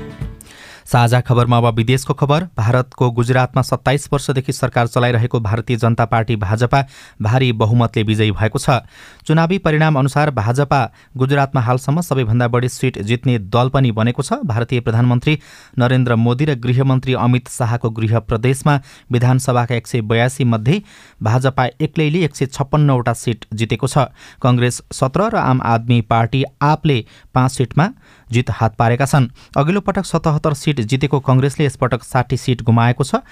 साझा 0.88 1.20
खबरमा 1.20 1.56
अब 1.58 1.66
विदेशको 1.76 2.14
खबर। 2.14 2.44
भारतको 2.56 3.10
गुजरातमा 3.10 3.62
सत्ताइस 3.62 4.08
वर्षदेखि 4.12 4.52
सरकार 4.52 4.86
चलाइरहेको 4.86 5.40
भारतीय 5.40 5.76
जनता 5.76 6.04
पार्टी 6.04 6.36
भाजपा 6.38 6.82
भारी 7.22 7.50
बहुमतले 7.54 8.02
विजयी 8.02 8.30
भएको 8.30 8.58
छ। 8.58 8.80
चुनावी 9.26 9.58
परिणाम 9.58 9.98
अनुसार 9.98 10.30
भाजपा 10.30 10.80
गुजरातमा 11.16 11.60
हालसम्म 11.60 12.00
सबैभन्दा 12.00 12.48
बढी 12.48 12.68
सिट 12.68 12.98
जित्ने 13.02 13.38
दल 13.52 13.68
पनि 13.68 13.90
बनेको 13.92 14.22
छ। 14.22 14.40
भारतीय 14.46 14.80
प्रधानमन्त्री 14.80 15.38
नरेन्द्र 15.78 16.16
मोदी 16.16 16.44
र 16.44 16.54
गृहमन्त्री 16.56 17.14
अमित 17.20 17.48
शाहको 17.48 17.90
गृह 17.90 18.18
प्रदेशमा 18.20 18.80
विधानसभाका 19.12 19.74
एक 19.74 19.86
सय 19.86 20.00
बयासी 20.08 20.44
मध्ये 20.46 20.82
भाजपा 21.22 21.66
एक्लैले 21.80 22.24
एक 22.24 22.36
सय 22.36 22.46
छप्पन्नवटा 22.48 23.12
सिट 23.14 23.44
जितेको 23.52 23.86
छ। 23.86 24.08
कङ्ग्रेस 24.40 24.82
सत्र 24.92 25.28
र 25.28 25.36
आम 25.36 25.60
आदमी 25.66 26.00
पार्टी 26.08 26.44
आपले 26.62 27.04
पाँच 27.34 27.52
सिटमा 27.52 27.88
जित 28.28 28.50
हात 28.50 28.74
पारेका 28.76 29.06
छन्। 29.06 29.28
अघिल्लो 29.56 29.80
पटक 29.82 30.04
सतहत्तर 30.06 30.54
सिट 30.54 30.77
जितेको 30.84 31.20
कङ्ग्रेसले 31.20 31.66
यसपटक 31.66 32.02
साठी 32.04 32.36
सिट 32.36 32.62
गुमाएको 32.62 33.04
छ। 33.04 33.22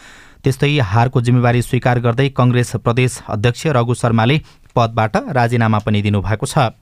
त्यस्तै 0.43 0.79
हारको 0.81 1.21
जिम्मेवारी 1.21 1.63
स्वीकार 1.63 2.01
गर्दै 2.01 2.29
कङ्ग्रेस 2.31 2.77
प्रदेश 2.85 3.23
अध्यक्ष 3.29 3.67
रघु 3.77 3.95
शर्माले 3.95 4.41
पदबाट 4.75 5.17
राजीनामा 5.31 5.79
पनि 5.79 6.03
दिनुभएको 6.03 6.47
छ। 6.47 6.75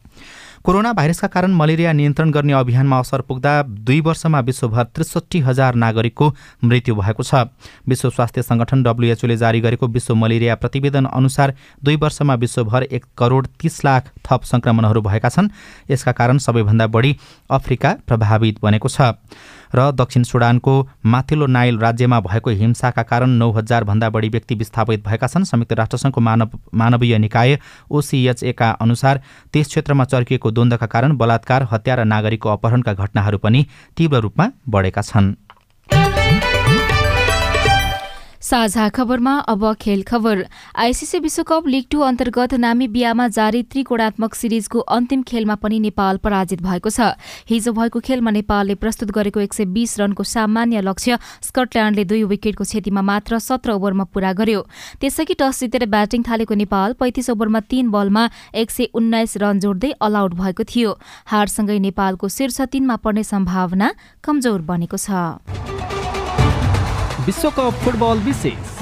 कोरोना 0.65 0.93
भाइरसका 0.93 1.29
कारण 1.29 1.53
मलेरिया 1.53 1.93
नियन्त्रण 1.93 2.31
गर्ने 2.33 2.53
अभियानमा 2.53 2.99
असर 2.99 3.21
पुग्दा 3.21 3.53
दुई 3.85 4.01
वर्षमा 4.01 4.41
विश्वभर 4.41 4.85
त्रिसठी 4.97 5.41
हजार 5.41 5.75
नागरिकको 5.75 6.29
मृत्यु 6.65 6.95
भएको 6.95 7.23
छ। 7.23 7.53
विश्व 7.85 8.11
स्वास्थ्य 8.11 8.43
संगठन 8.43 8.83
डब्लुएचओले 8.83 9.37
जारी 9.37 9.61
गरेको 9.61 9.87
विश्व 9.87 10.15
मलेरिया 10.15 10.55
प्रतिवेदन 10.57 11.05
अनुसार 11.05 11.55
दुई 11.85 11.97
वर्षमा 11.97 12.35
विश्वभर 12.35 12.83
एक 12.83 13.05
करोड 13.19 13.47
तीस 13.61 13.85
लाख 13.85 14.09
थप 14.25 14.45
संक्रमणहरू 14.45 15.01
भएका 15.05 15.29
छन्। 15.29 15.53
यसका 15.91 16.13
कारण 16.13 16.39
सबैभन्दा 16.39 16.87
बढी 16.87 17.17
अफ्रिका 17.51 17.95
प्रभावित 18.09 18.61
बनेको 18.63 18.89
छ। 18.89 19.21
र 19.75 19.91
दक्षिण 19.93 20.23
सुडानको 20.23 20.73
माथिल्लो 21.07 21.47
नाइल 21.47 21.79
राज्यमा 21.79 22.21
भएको 22.21 22.51
हिंसाका 22.51 23.03
कारण 23.03 23.31
नौ 23.39 23.51
हजारभन्दा 23.53 24.11
बढी 24.11 24.29
व्यक्ति 24.29 24.55
विस्थापित 24.55 25.05
भएका 25.07 25.27
छन्। 25.27 25.45
संयुक्त 25.45 25.73
राष्ट्रसङ्घको 25.73 26.21
मानव 26.21 26.59
मानवीय 26.75 27.19
निकाय 27.19 27.59
ओसिएचएका 27.91 28.71
अनुसार 28.81 29.21
त्यस 29.53 29.69
क्षेत्रमा 29.69 30.05
चर्किएको 30.05 30.51
द्वन्द्वका 30.51 30.87
कारण 30.87 31.17
बलात्कार 31.17 31.69
हत्या 31.73 31.95
र 31.95 32.05
नागरिकको 32.07 32.49
अपहरणका 32.51 32.93
घटनाहरू 32.95 33.39
पनि 33.39 33.67
तीव्र 33.97 34.21
रूपमा 34.21 34.51
बढेका 34.69 35.03
छन्। 35.03 35.35
साझा 38.45 38.89
खबरमा 38.89 39.35
अब 39.49 39.63
खेल 39.81 40.03
खबर। 40.03 40.45
आइसिसी 40.77 41.19
विश्वकप 41.19 41.67
लिग 41.67 41.85
टू 41.91 42.01
अन्तर्गत 42.01 42.55
नामिबियामा 42.55 43.29
जारी 43.29 43.63
त्रिकोणात्मक 43.65 44.35
सिरिजको 44.35 44.79
अन्तिम 44.79 45.23
खेलमा 45.23 45.55
पनि 45.55 45.79
नेपाल 45.81 46.17
पराजित 46.21 46.63
भएको 46.63 46.91
छ। 46.91 47.17
हिजो 47.49 47.73
भएको 47.73 48.01
खेलमा 48.01 48.31
नेपालले 48.31 48.75
प्रस्तुत 48.77 49.11
गरेको 49.11 49.41
एक 49.41 49.55
सय 49.55 49.65
बीस 49.73 49.99
रनको 50.01 50.23
सामान्य 50.25 50.81
लक्ष्य 50.83 51.19
स्कटल्याण्डले 51.41 52.05
दुई 52.05 52.23
विकेटको 52.29 52.65
क्षतिमा 52.65 53.03
मात्र 53.03 53.39
सत्र 53.41 53.73
ओभरमा 53.73 54.05
पूरा 54.13 54.33
गर्यो। 54.37 54.61
त्यसअघि 55.01 55.35
टस 55.41 55.61
जितेर 55.61 55.89
ब्याटिङ 55.89 56.29
थालेको 56.29 56.55
नेपाल 56.55 56.93
पैंतिस 57.01 57.31
ओभरमा 57.31 57.61
तीन 57.65 57.91
बलमा 57.91 58.29
एक 58.55 58.71
सय 58.71 58.93
उन्नाइस 58.93 59.37
रन 59.41 59.65
जोड्दै 59.65 59.97
अलआउट 60.05 60.35
भएको 60.37 60.69
थियो। 60.69 60.93
हारसँगै 61.33 61.79
नेपालको 61.81 62.29
शीर्ष 62.29 62.61
तीनमा 62.69 62.97
पर्ने 63.01 63.25
सम्भावना 63.25 63.93
कमजोर 64.21 64.61
बनेको 64.69 65.01
छ। 65.01 65.09
विश्वकप 67.27 67.73
फुटबल 67.83 68.19
विशेष। 68.21 68.73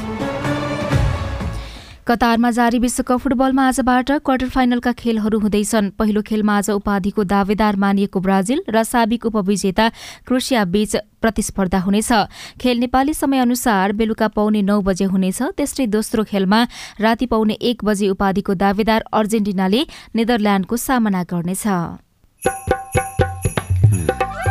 कतारमा 2.07 2.51
जारी 2.51 2.79
विश्वकप 2.79 3.19
फुटबलमा 3.23 3.67
आजबाट 3.69 4.11
क्वार्टर 4.27 4.49
फाइनलका 4.49 4.93
खेलहरू 4.93 5.39
हुँदैछन्। 5.39 5.91
पहिलो 5.95 6.23
खेलमा 6.23 6.57
आज 6.59 6.71
उपाधिको 6.73 7.25
दावेदार 7.25 7.77
मानिएको 7.77 8.21
ब्राजिल 8.21 8.63
र 8.69 8.83
साबिक 8.83 9.27
उपविजेता 9.27 9.89
क्रोसिया 10.27 10.65
बीच 10.65 10.97
प्रतिस्पर्धा 11.23 11.79
हुनेछ। 11.79 12.11
खेल 12.59 12.79
नेपाली 12.81 13.15
समयअनुसार 13.15 13.93
बेलुका 13.95 14.29
पाउने 14.35 14.63
नौ 14.63 14.81
बजे 14.83 15.05
हुनेछ। 15.07 15.43
त्यस्तै 15.57 15.87
दोस्रो 15.87 16.25
खेलमा 16.27 16.67
राति 16.99 17.27
पाउने 17.27 17.55
एक 17.63 17.85
बजे 17.85 18.09
उपाधिको 18.11 18.55
दावेदार 18.59 19.05
अर्जेन्टिनाले 19.13 19.87
नेदरल्याण्डको 20.15 20.77
सामना 20.77 21.23
गर्नेछ। 21.31 21.67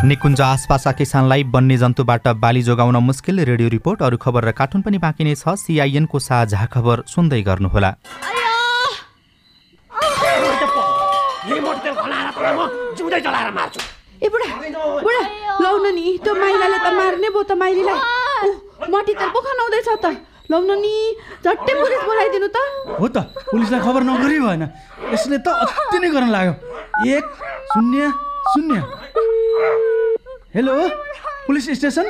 निकुञ्ज 0.02 0.42
आसपासका 0.42 0.92
किसानलाई 0.98 1.44
वन्यजन्तुबाट 1.54 2.28
बाली 2.42 2.62
जोगाउन 2.66 2.98
मुस्किल। 3.06 3.40
रेडियो 3.46 3.70
रिपोर्ट 3.70 4.02
अरू 4.02 4.18
खबर 4.18 4.42
र 4.46 4.52
कार्टुन 4.58 4.82
पनि 4.82 4.98
बाँकी 4.98 5.24
नै 5.24 5.36
छ। 5.38 5.54
सिआइएनको 5.62 6.18
साझा 6.20 6.66
खबर 6.74 7.06
सुन्दै 7.06 7.42
गर्नुहोला। 7.46 7.92
ए 14.22 14.30
बुढा 14.30 14.50
बुढा 15.06 15.22
लाउन 15.62 15.86
नि 15.94 16.06
त्यो 16.18 16.34
माइलाले 16.34 16.78
त 16.82 16.88
मार्ने 16.98 17.30
भयो 17.30 17.44
त 17.46 17.52
माइलीलाई। 17.62 18.02
मटी 18.90 19.14
तेल 19.14 19.30
पो 19.30 19.40
खनाउँदैछ 19.46 19.90
त। 20.02 20.06
लाउन 20.50 20.72
नि 20.82 20.94
झट्टै 21.46 21.74
पुलिस 21.78 22.02
बोलाइदिनु 22.10 22.50
त। 22.50 22.58
हो 22.98 23.06
त 23.06 23.18
पुलिसलाई 23.54 23.82
खबर 23.86 24.02
नगरी 24.10 24.38
भएन। 24.50 24.64
यसले 25.14 25.38
त 25.46 25.48
अति 25.62 25.98
नै 26.02 26.10
गर्न 26.10 26.30
लाग्यो। 26.34 26.54
एक 27.06 27.26
शून्य 27.70 28.02
शून्य। 28.50 28.82
हेलो? 30.56 30.74
Police 31.48 31.70
station? 31.80 32.08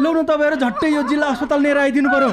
लौ 0.00 0.12
न 0.12 0.24
तपाईँहरू 0.24 0.56
झट्टै 0.56 0.88
यो 0.88 1.02
जिल्ला 1.08 1.26
अस्पताल 1.28 1.60
लिएर 1.60 1.78
आइदिनु 1.78 2.08
पर्यो। 2.08 2.30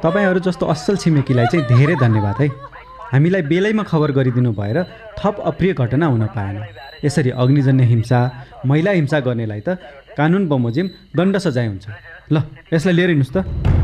तपाईँहरू 0.00 0.40
जस्तो 0.40 0.64
असल 0.64 0.96
छिमेकीलाई 1.04 1.46
चाहिँ 1.52 1.68
धेरै 1.68 1.96
धन्यवाद 2.00 2.40
है। 2.40 2.48
हामीलाई 3.12 3.42
बेलैमा 3.44 3.82
खबर 3.84 4.10
गरिदिनु 4.16 4.52
भएर 4.56 4.78
थप 5.20 5.44
अप्रिय 5.52 5.72
घटना 5.76 6.06
हुन 6.06 6.24
पाएन। 6.32 6.56
यसरी 7.04 7.30
अग्निजन्य 7.36 7.84
हिंसा 7.84 8.20
महिला 8.64 8.90
हिंसा 9.04 9.20
गर्नेलाई 9.20 9.60
त 9.68 9.76
कानुन 10.16 10.48
बमोजिम 10.48 10.86
दण्ड 11.12 11.36
सजाय 11.44 11.66
हुन्छ। 11.68 11.86
ल 12.32 12.40
यसलाई 12.72 12.94
लिएर 12.96 13.10
हिँड्नुहोस् 13.12 13.36
त। 13.36 13.83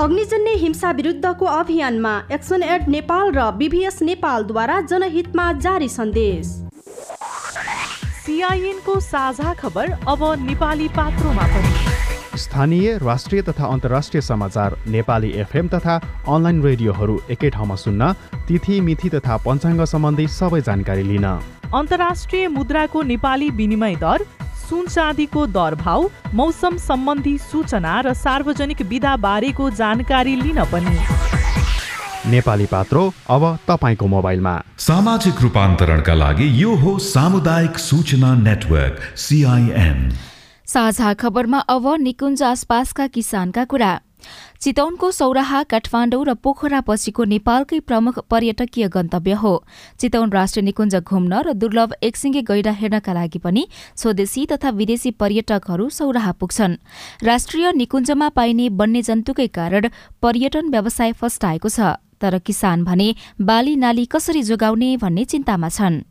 अग्निजन्य 0.00 0.50
हिंसा 0.56 0.90
विरुद्धको 0.90 1.46
अभियानमा 1.46 2.12
एक्सन 2.32 2.62
एड 2.64 2.88
नेपाल 2.88 3.32
र 3.32 3.50
बिभिएस 3.56 4.00
नेपालद्वारा 4.02 4.80
जनहितमा 4.82 5.52
जारी 5.60 5.88
सन्देश। 5.88 6.46
सिआइएनको 8.24 8.98
साझा 9.02 9.52
खबर 9.54 9.90
अब 10.08 10.22
नेपाली 10.40 10.88
पात्रोमा 10.96 11.46
पनि। 11.48 12.38
स्थानीय 12.38 12.96
राष्ट्रिय 12.98 13.42
तथा 13.42 13.66
अन्तर्राष्ट्रिय 13.66 14.20
समाचार 14.22 14.78
नेपाली 14.88 15.30
एफएम 15.42 15.68
तथा 15.68 16.00
अनलाइन 16.28 16.62
रेडियोहरू 16.62 17.20
एकै 17.30 17.50
ठाउँमा 17.50 17.76
सुन्न 17.76 18.12
तिथि 18.48 18.80
मिथि 18.80 19.08
तथा 19.10 19.36
पञ्चाङ्ग 19.44 19.84
सम्बन्धी 19.86 20.26
सबै 20.30 20.60
जानकारी 20.62 21.02
लिन। 21.02 21.26
अन्तर्राष्ट्रिय 21.74 22.48
मुद्राको 22.50 23.02
नेपाली 23.12 23.50
विनिमय 23.60 23.96
दर 23.96 24.24
सुन 24.70 24.86
चाँदीको 24.86 25.46
दर 25.48 25.74
भाउ 25.76 26.08
मौसम 26.34 26.76
सम्बन्धी 26.78 27.36
सूचना 27.40 28.00
र 28.00 28.12
सार्वजनिक 28.16 28.82
विधा 28.86 29.16
बारेको 29.18 29.70
जानकारी 29.76 30.34
लिन 30.36 30.64
पनि। 30.64 30.94
नेपाली 32.30 32.66
पात्रो 32.66 33.02
अब 33.30 33.44
तपाईँको 33.68 34.06
मोबाइलमा। 34.06 34.54
सामाजिक 34.78 35.40
रूपान्तरणका 35.42 36.14
लागि 36.14 36.46
यो 36.62 36.74
हो 36.76 36.98
सामुदायिक 36.98 37.78
सूचना 37.78 38.34
नेटवर्क 38.36 39.00
सिआइएन 39.18 39.98
साझा 40.68 41.12
खबरमा 41.14 41.58
अब 41.68 41.94
निकुञ्ज 42.00 42.42
आसपासका 42.42 43.06
किसानका 43.06 43.64
कुरा। 43.64 43.92
चितौनको 44.60 45.10
सौराहा 45.10 45.62
काठमाडौँ 45.62 46.24
र 46.24 46.34
पोखरा 46.34 46.80
पछिको 46.80 47.24
नेपालकै 47.24 47.80
प्रमुख 47.80 48.18
पर्यटकीय 48.30 48.88
गन्तव्य 48.88 49.32
हो। 49.32 49.54
चितौन 50.00 50.30
राष्ट्रिय 50.30 50.64
निकुञ्ज 50.64 50.96
घुम्न 50.96 51.32
र 51.46 51.52
दुर्लभ 51.52 51.94
एकसिङ्गे 52.02 52.42
गैडा 52.42 52.72
हेर्नका 52.72 53.12
लागि 53.12 53.38
पनि 53.38 53.66
स्वदेशी 53.96 54.46
तथा 54.46 54.70
विदेशी 54.70 55.10
पर्यटकहरू 55.16 55.88
सौराहा 55.88 56.32
पुग्छन्। 56.32 56.76
राष्ट्रिय 57.24 57.72
निकुञ्जमा 57.72 58.28
पाइने 58.28 58.68
वन्यजन्तुकै 58.68 59.46
कारण 59.48 59.88
पर्यटन 60.22 60.70
व्यवसाय 60.70 61.12
फस्टाएको 61.12 61.68
छ 61.68 61.96
तर 62.20 62.38
किसान 62.38 62.84
भने 62.84 63.08
बाली 63.40 63.76
नाली 63.76 64.04
कसरी 64.06 64.42
जोगाउने 64.42 64.96
भन्ने 64.96 65.24
चिन्तामा 65.24 65.68
छन्। 65.68 66.02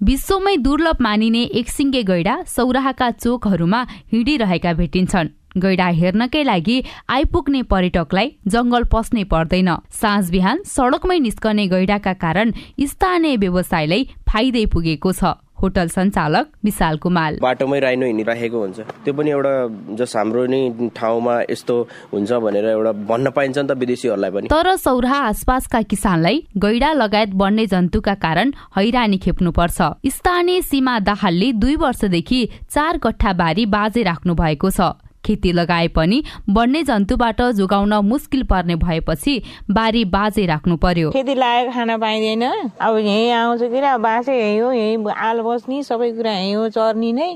विश्वमै 0.00 0.56
दुर्लभ 0.56 0.98
मानिने 1.00 1.42
एकसिङ्गे 1.60 2.02
गैडा 2.02 2.34
सौराहाका 2.46 3.10
चोकहरूमा 3.10 3.80
हिँडिरहेका 4.12 4.72
भेटिन्छन्। 4.72 5.28
गैडा 5.60 5.88
हेर्नकै 6.00 6.42
लागि 6.44 6.76
आइपुग्ने 7.08 7.62
पर्यटकलाई 7.72 8.28
जंगल 8.46 8.84
पस्नै 8.92 9.24
पर्दैन। 9.24 9.70
साँझ 9.92 10.30
बिहान 10.30 10.62
सड़कमै 10.66 11.18
निस्कने 11.18 11.66
गैडाका 11.68 12.12
कारण 12.24 12.52
स्थानीय 12.86 13.36
व्यवसायलाई 13.36 14.08
फाइदै 14.28 14.64
पुगेको 14.72 15.12
छ। 15.12 15.34
होटल 15.58 15.88
सञ्चालक 15.90 16.46
विशाल 16.64 16.96
कुमाल। 17.02 17.38
बाटोमै 17.42 17.78
राइनो 17.80 18.06
हिँडिराखेको 18.06 18.58
हुन्छ। 18.58 18.78
त्यो 19.02 19.12
पनि 19.12 19.30
एउटा 19.30 19.54
जस 19.98 20.12
हाम्रो 20.16 20.44
नै 20.46 20.60
ठाउँमा 20.94 21.34
यस्तो 21.50 21.74
हुन्छ 22.14 22.30
भनेर 22.30 22.66
एउटा 22.78 22.92
भन्न 23.10 23.30
पाइन्छ 23.34 23.58
नि 23.58 23.66
त 23.66 23.74
विदेशीहरूलाई 23.74 24.30
पनि। 24.30 24.46
तर 24.54 24.76
सौराहा 24.78 25.18
आसपासका 25.34 25.82
किसानलाई 25.82 26.36
गैडा 26.54 26.92
लगायत 26.92 27.34
वन्य 27.34 27.66
जन्तुका 27.74 28.14
कारण 28.22 28.52
हैरानी 28.78 29.18
खेप्नुपर्छ। 29.18 29.78
स्थानीय 30.06 30.62
सीमा 30.62 30.98
दाहालले 31.02 31.52
दुई 31.58 31.76
वर्षदेखि 31.76 32.40
चार 32.70 32.98
कट्ठा 33.02 33.32
बारी 33.34 33.66
बाजे 33.66 34.02
राख्नु 34.06 34.34
भएको 34.38 34.70
छ। 34.70 34.94
खेती 35.28 35.52
लगाए 35.52 35.88
पनि 35.92 36.22
वन्य 36.50 36.82
जन्तुबाट 36.84 37.42
जोगाउन 37.54 37.94
मुस्किल 38.04 38.42
पर्ने 38.50 38.76
भएपछि 38.78 39.40
बारी 39.70 40.04
बाजे 40.08 40.46
राख्नु 40.46 40.76
पर्यो। 40.78 41.10
खेती 41.10 41.34
लागेको 41.34 41.72
खान 41.72 41.96
पाइँदैन। 42.00 42.44
अब 42.80 42.96
यहीँ 42.98 43.30
आउँछ 43.32 43.60
कि 43.62 43.80
बाँसै 44.00 44.34
यहीँ 44.34 44.60
हो 44.60 44.72
यहीँ 44.72 44.96
आल 45.12 45.40
बस्ने 45.42 45.82
सबै 45.82 46.10
कुरा 46.12 46.32
यहीँ 46.32 46.54
हो 46.54 46.68
चर्नी 46.70 47.12
नै। 47.12 47.30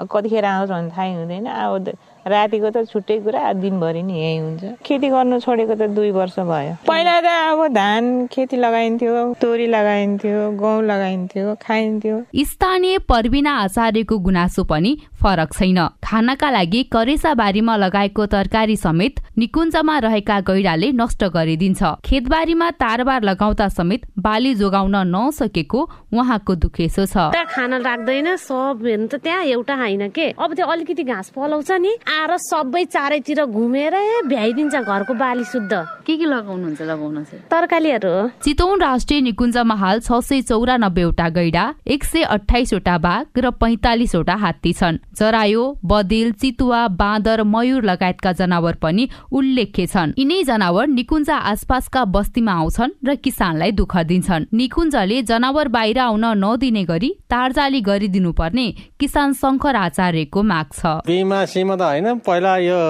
कतिखेर 0.00 0.44
आउँछ 0.44 0.70
भने 0.70 0.90
थाहै 0.90 1.14
हुँदैन। 1.14 1.46
अब 1.46 1.88
रातिको 2.26 2.70
त 2.70 2.84
छुट्टै 2.92 3.18
कुरा 3.24 3.52
दिनभरि 3.60 4.02
नै 4.02 4.14
यही 4.14 4.38
हुन्छ। 4.38 4.62
खेती 4.84 5.08
गर्नु 5.08 5.38
छोडेको 5.40 5.74
त 5.74 5.82
दुई 5.96 6.10
वर्ष 6.10 6.38
भयो। 6.44 6.74
पहिला 6.86 7.16
त 7.20 7.26
अब 7.50 7.60
धान 7.72 8.26
खेती 8.32 8.56
लगाइन्थ्यो 8.56 9.12
तोरी 9.40 9.66
लगाइन्थ्यो 9.66 10.38
गहुँ 10.60 10.82
लगाइन्थ्यो 10.84 11.54
खाइन्थ्यो। 11.62 12.16
स्थानीय 12.34 12.98
पर्विना 13.08 13.52
आचार्यको 13.64 14.18
गुनासो 14.18 14.64
पनि 14.64 14.92
फरक 15.22 15.52
छैन। 15.54 15.78
खानाका 16.04 16.50
लागि 16.50 16.82
करेसा 16.92 17.34
बारीमा 17.34 17.76
लगाएको 17.76 18.26
तरकारी 18.26 18.76
समेत 18.76 19.20
निकुञ्जमा 19.38 19.98
रहेका 19.98 20.40
गैडाले 20.40 20.92
नष्ट 20.92 21.24
गरिदिन्छ। 21.36 21.82
खेतबारीमा 22.04 22.70
तारबार 22.76 23.22
लगाउँदा 23.22 23.68
समेत 23.68 24.06
बाली 24.18 24.54
जोगाउन 24.54 24.96
नसकेको 25.08 25.80
उहाँको 26.12 26.54
दुखेसो 26.54 27.06
छ। 27.06 27.32
खाना 27.50 27.76
राख्दैन 27.80 28.36
सब 28.36 28.84
हेर्नु 28.84 29.06
त 29.08 29.14
त्यहाँ 29.24 29.44
एउटा 29.56 29.74
होइन 29.74 30.08
के? 30.10 30.26
अब 30.38 30.54
त्यो 30.54 30.66
अलिकति 30.66 31.02
घाँस 31.04 31.30
पलाउँछ 31.34 31.70
नि। 31.72 31.92
आएर 32.10 32.36
सबै 32.42 32.84
चारैतिर 32.86 33.44
घुमेर 33.46 33.94
भ्याइदिन्छ 34.28 34.74
घरको 34.74 35.14
बाली 35.14 35.44
शुद्ध। 35.44 35.72
के 36.06 36.16
के 36.16 36.26
लगाउनुहुन्छ 36.26 36.82
लगाउन 36.82 37.22
तरकारीहरू 37.50 38.14
चितौन 38.44 38.80
राष्ट्रिय 38.80 39.20
निकुञ्जमा 39.20 39.74
हाल 39.74 40.00
छ 40.00 40.18
सय 40.20 40.40
चौरानब्बेवटा 40.42 41.28
गैडा 41.30 41.64
एक 41.86 42.04
सय 42.04 42.22
अठाइसवटा 42.36 42.96
बाघ 42.98 43.24
र 43.38 43.50
पैंतालिसवटा 43.60 44.34
हात्ती 44.44 44.72
छन्। 44.72 44.98
जरायो 45.18 45.62
बदिल 45.84 46.32
चितुवा 46.40 46.80
बाँदर 46.98 47.42
मयूर 47.46 47.84
लगायतका 47.84 48.32
जनावर 48.40 48.74
पनि 48.82 49.08
उल्लेख्य 49.32 49.86
छन्। 49.86 50.14
यिनै 50.18 50.42
जनावर 50.50 50.86
निकुञ्ज 50.88 51.30
आसपासका 51.30 52.04
बस्तीमा 52.10 52.52
आउँछन् 52.54 52.96
र 53.06 53.14
किसानलाई 53.22 53.70
दुःख 53.78 53.96
दिन्छन्। 54.10 54.46
निकुञ्जले 54.52 55.22
जनावर 55.30 55.68
बाहिर 55.68 55.98
आउन 56.00 56.24
नदिने 56.42 56.84
गरी 56.90 57.10
तारजाली 57.30 57.80
गरिदिनु 57.86 58.32
पर्ने 58.34 58.66
किसान 59.00 59.32
शङ्कर 59.38 59.76
आचार्यको 59.76 60.42
माग 60.42 60.66
छ। 60.74 60.82
बिमा 61.06 61.44
सीमा 61.46 61.76
त 61.76 61.82
होइन 62.00 62.18
पहिला 62.24 62.56
यो 62.64 62.80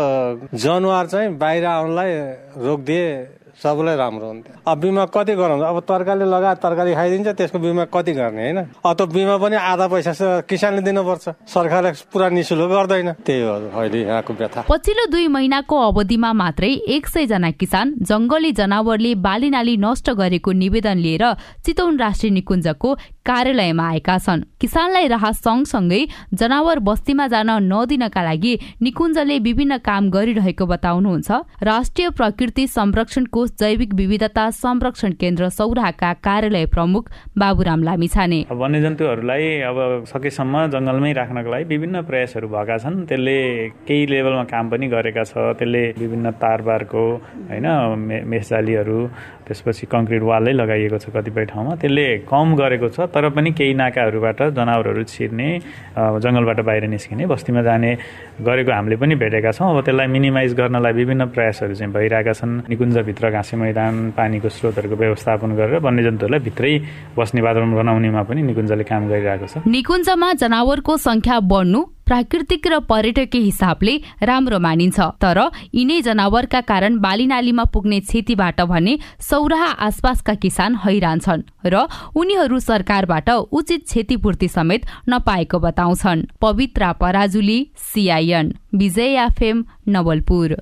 जनावर 0.55 1.07
चाहिँ 1.07 1.37
बाहिर 1.37 1.65
आउनलाई 1.67 2.11
रोकिदिए 2.63 3.07
सबैलाई 3.61 3.97
राम्रो 3.97 4.27
हुन्थ्यो। 4.27 4.55
अब 4.73 4.79
बिमा 4.81 5.05
कति 5.13 5.35
गराउँछ? 5.37 5.63
अब 5.63 5.81
तरकारी 5.85 6.25
लगाएर 6.25 6.57
तरकारी 6.65 6.95
खाइदिन्छ 6.95 7.29
त्यसको 7.37 7.59
बिमा 7.59 7.85
कति 7.93 8.13
गर्ने 8.17 8.43
होइन? 8.43 8.59
अब 8.81 8.97
त 8.97 9.03
बिमा 9.13 9.37
पनि 9.37 9.57
आधा 9.61 9.87
पैसा 9.93 10.41
किसानले 10.49 10.81
दिनुपर्छ। 10.81 11.29
सरकारले 11.45 11.91
पुरा 12.09 12.29
निशुल्क 12.31 12.71
गर्दैन। 12.73 13.13
त्यही 13.21 13.43
हो 13.43 13.53
अहिले 13.77 14.01
यहाँको 14.01 14.33
व्यथा। 14.33 14.65
पछिल्लो 14.65 15.05
दुई 15.13 15.27
महिनाको 15.29 15.77
अवधिमा 15.77 16.33
मात्रै 16.33 16.73
एक 16.89 17.07
सय 17.07 17.27
जना 17.27 17.51
किसान 17.53 17.95
जंगली 18.01 18.53
जनावरले 18.57 19.15
बाली 19.21 19.51
नाली 19.51 19.77
नष्ट 19.77 20.11
गरेको 20.11 20.53
निवेदन 20.57 20.97
लिएर 20.97 21.25
चितौन 21.61 21.99
राष्ट्रिय 21.99 22.33
निकुञ्जको 22.33 22.97
कार्यालयमा 23.27 23.87
आएका 23.89 24.17
छन्। 24.19 24.43
किसानलाई 24.61 25.07
राहत 25.09 25.35
सँगसँगै 25.37 26.01
जनावर 26.35 26.79
बस्तीमा 26.81 27.27
जान 27.29 27.51
नदिनका 27.63 28.23
लागि 28.23 28.55
निकुञ्जले 28.83 29.39
विभिन्न 29.39 29.79
काम 29.81 30.11
गरिरहेको 30.11 30.67
बताउनुहुन्छ। 30.67 31.31
राष्ट्रिय 31.63 32.09
प्रकृति 32.11 32.67
संरक्षण 32.69 33.25
कोष 33.35 33.51
जैविक 33.61 33.95
विविधता 33.95 34.45
संरक्षण 34.51 35.13
केन्द्र 35.21 35.49
सौराहाका 35.49 36.13
कार्यालय 36.27 36.67
प्रमुख 36.67 37.11
बाबुराम 37.39 37.83
लामिछाने। 37.83 38.41
वन्यजन्तुहरूलाई 38.51 39.45
अब 39.69 39.79
सकेसम्म 40.09 40.55
जङ्गलमै 40.73 41.13
राख्नको 41.13 41.51
लागि 41.51 41.65
विभिन्न 41.65 42.03
प्रयासहरू 42.09 42.49
भएका 42.49 42.77
छन्। 42.79 43.05
त्यसले 43.05 43.37
केही 43.85 44.07
लेभलमा 44.07 44.45
काम 44.49 44.65
पनि 44.71 44.87
गरेका 44.89 45.25
छ। 45.25 45.33
त्यसले 45.61 45.83
विभिन्न 46.01 46.31
तारबारको 46.41 47.05
होइन 47.51 47.67
मेसजालीहरू 48.33 48.99
त्यसपछि 49.47 49.87
कङ्क्रिट 49.93 50.23
वालै 50.23 50.53
लगाइएको 50.57 50.99
छ 50.99 51.07
कतिपय 51.11 51.45
ठाउँमा। 51.53 51.75
त्यसले 51.83 52.07
कम 52.25 52.49
गरेको 52.57 52.89
छ। 52.89 53.10
तर 53.15 53.29
पनि 53.35 53.51
केही 53.59 53.75
नाकाहरूबाट 53.75 54.41
जनावरहरू 54.57 55.03
छिर्ने 55.05 55.49
जङ्गलबाट 55.97 56.61
बाहिर 56.69 56.85
निस्किने 56.95 57.27
बस्तीमा 57.27 57.63
जाने 57.63 57.91
गरेको 58.41 58.73
हामीले 58.73 58.97
पनि 58.97 59.15
भेटेका 59.15 59.51
छौँ। 59.53 59.69
अब 59.71 59.79
त्यसलाई 59.85 60.07
मिनिमाइज 60.07 60.55
गर्नलाई 60.55 60.93
विभिन्न 60.93 61.23
प्रयासहरू 61.35 61.75
चाहिँ 61.75 61.93
भइरहेका 61.93 62.33
छन्। 62.33 62.53
निकुञ्जभित्र 62.71 63.31
घाँसे 63.31 63.57
मैदान 63.57 63.95
पानीको 64.19 64.49
स्रोतहरूको 64.49 64.97
व्यवस्थापन 64.97 65.51
गरेर 65.59 65.79
वन्यजन्तुहरूलाई 65.85 66.41
भित्रै 66.47 66.75
बस्ने 67.19 67.41
वातावरण 67.41 67.73
बनाउनेमा 67.77 68.23
पनि 68.29 68.41
निकुञ्जले 68.49 68.85
काम 68.87 69.03
गरिरहेको 69.11 69.47
छ। 69.47 69.55
निकुञ्जमा 69.67 70.29
जनावरको 70.43 70.97
संख्या 70.97 71.37
बढ्नु 71.53 71.81
प्राकृतिक 72.11 72.67
र 72.67 72.79
पर्यटकीय 72.83 73.43
हिसाबले 73.43 73.95
राम्रो 74.27 74.59
मानिन्छ। 74.59 74.99
तर 75.23 75.39
यिनै 75.75 76.01
जनावरका 76.03 76.61
कारण 76.67 76.99
बालीनालीमा 76.99 77.65
पुग्ने 77.71 78.01
क्षतिबाट 78.03 78.61
भने 78.67 78.99
सौराहा 79.21 79.71
आसपासका 79.87 80.35
किसान 80.43 80.75
हैरान 80.85 81.19
छन् 81.21 81.47
र 81.65 81.87
उनीहरू 82.17 82.59
सरकारबाट 82.61 83.31
उचित 83.31 83.87
क्षतिपूर्ति 83.87 84.49
समेत 84.49 84.91
नपाएको 85.09 85.59
बताउँछन्। 85.61 86.27
Pavitra 86.41 86.91
Parajuli 86.99 87.59
CIN 87.87 88.55
Vijay 88.75 89.17
FM 89.27 89.65
Nawalpur. 89.89 90.57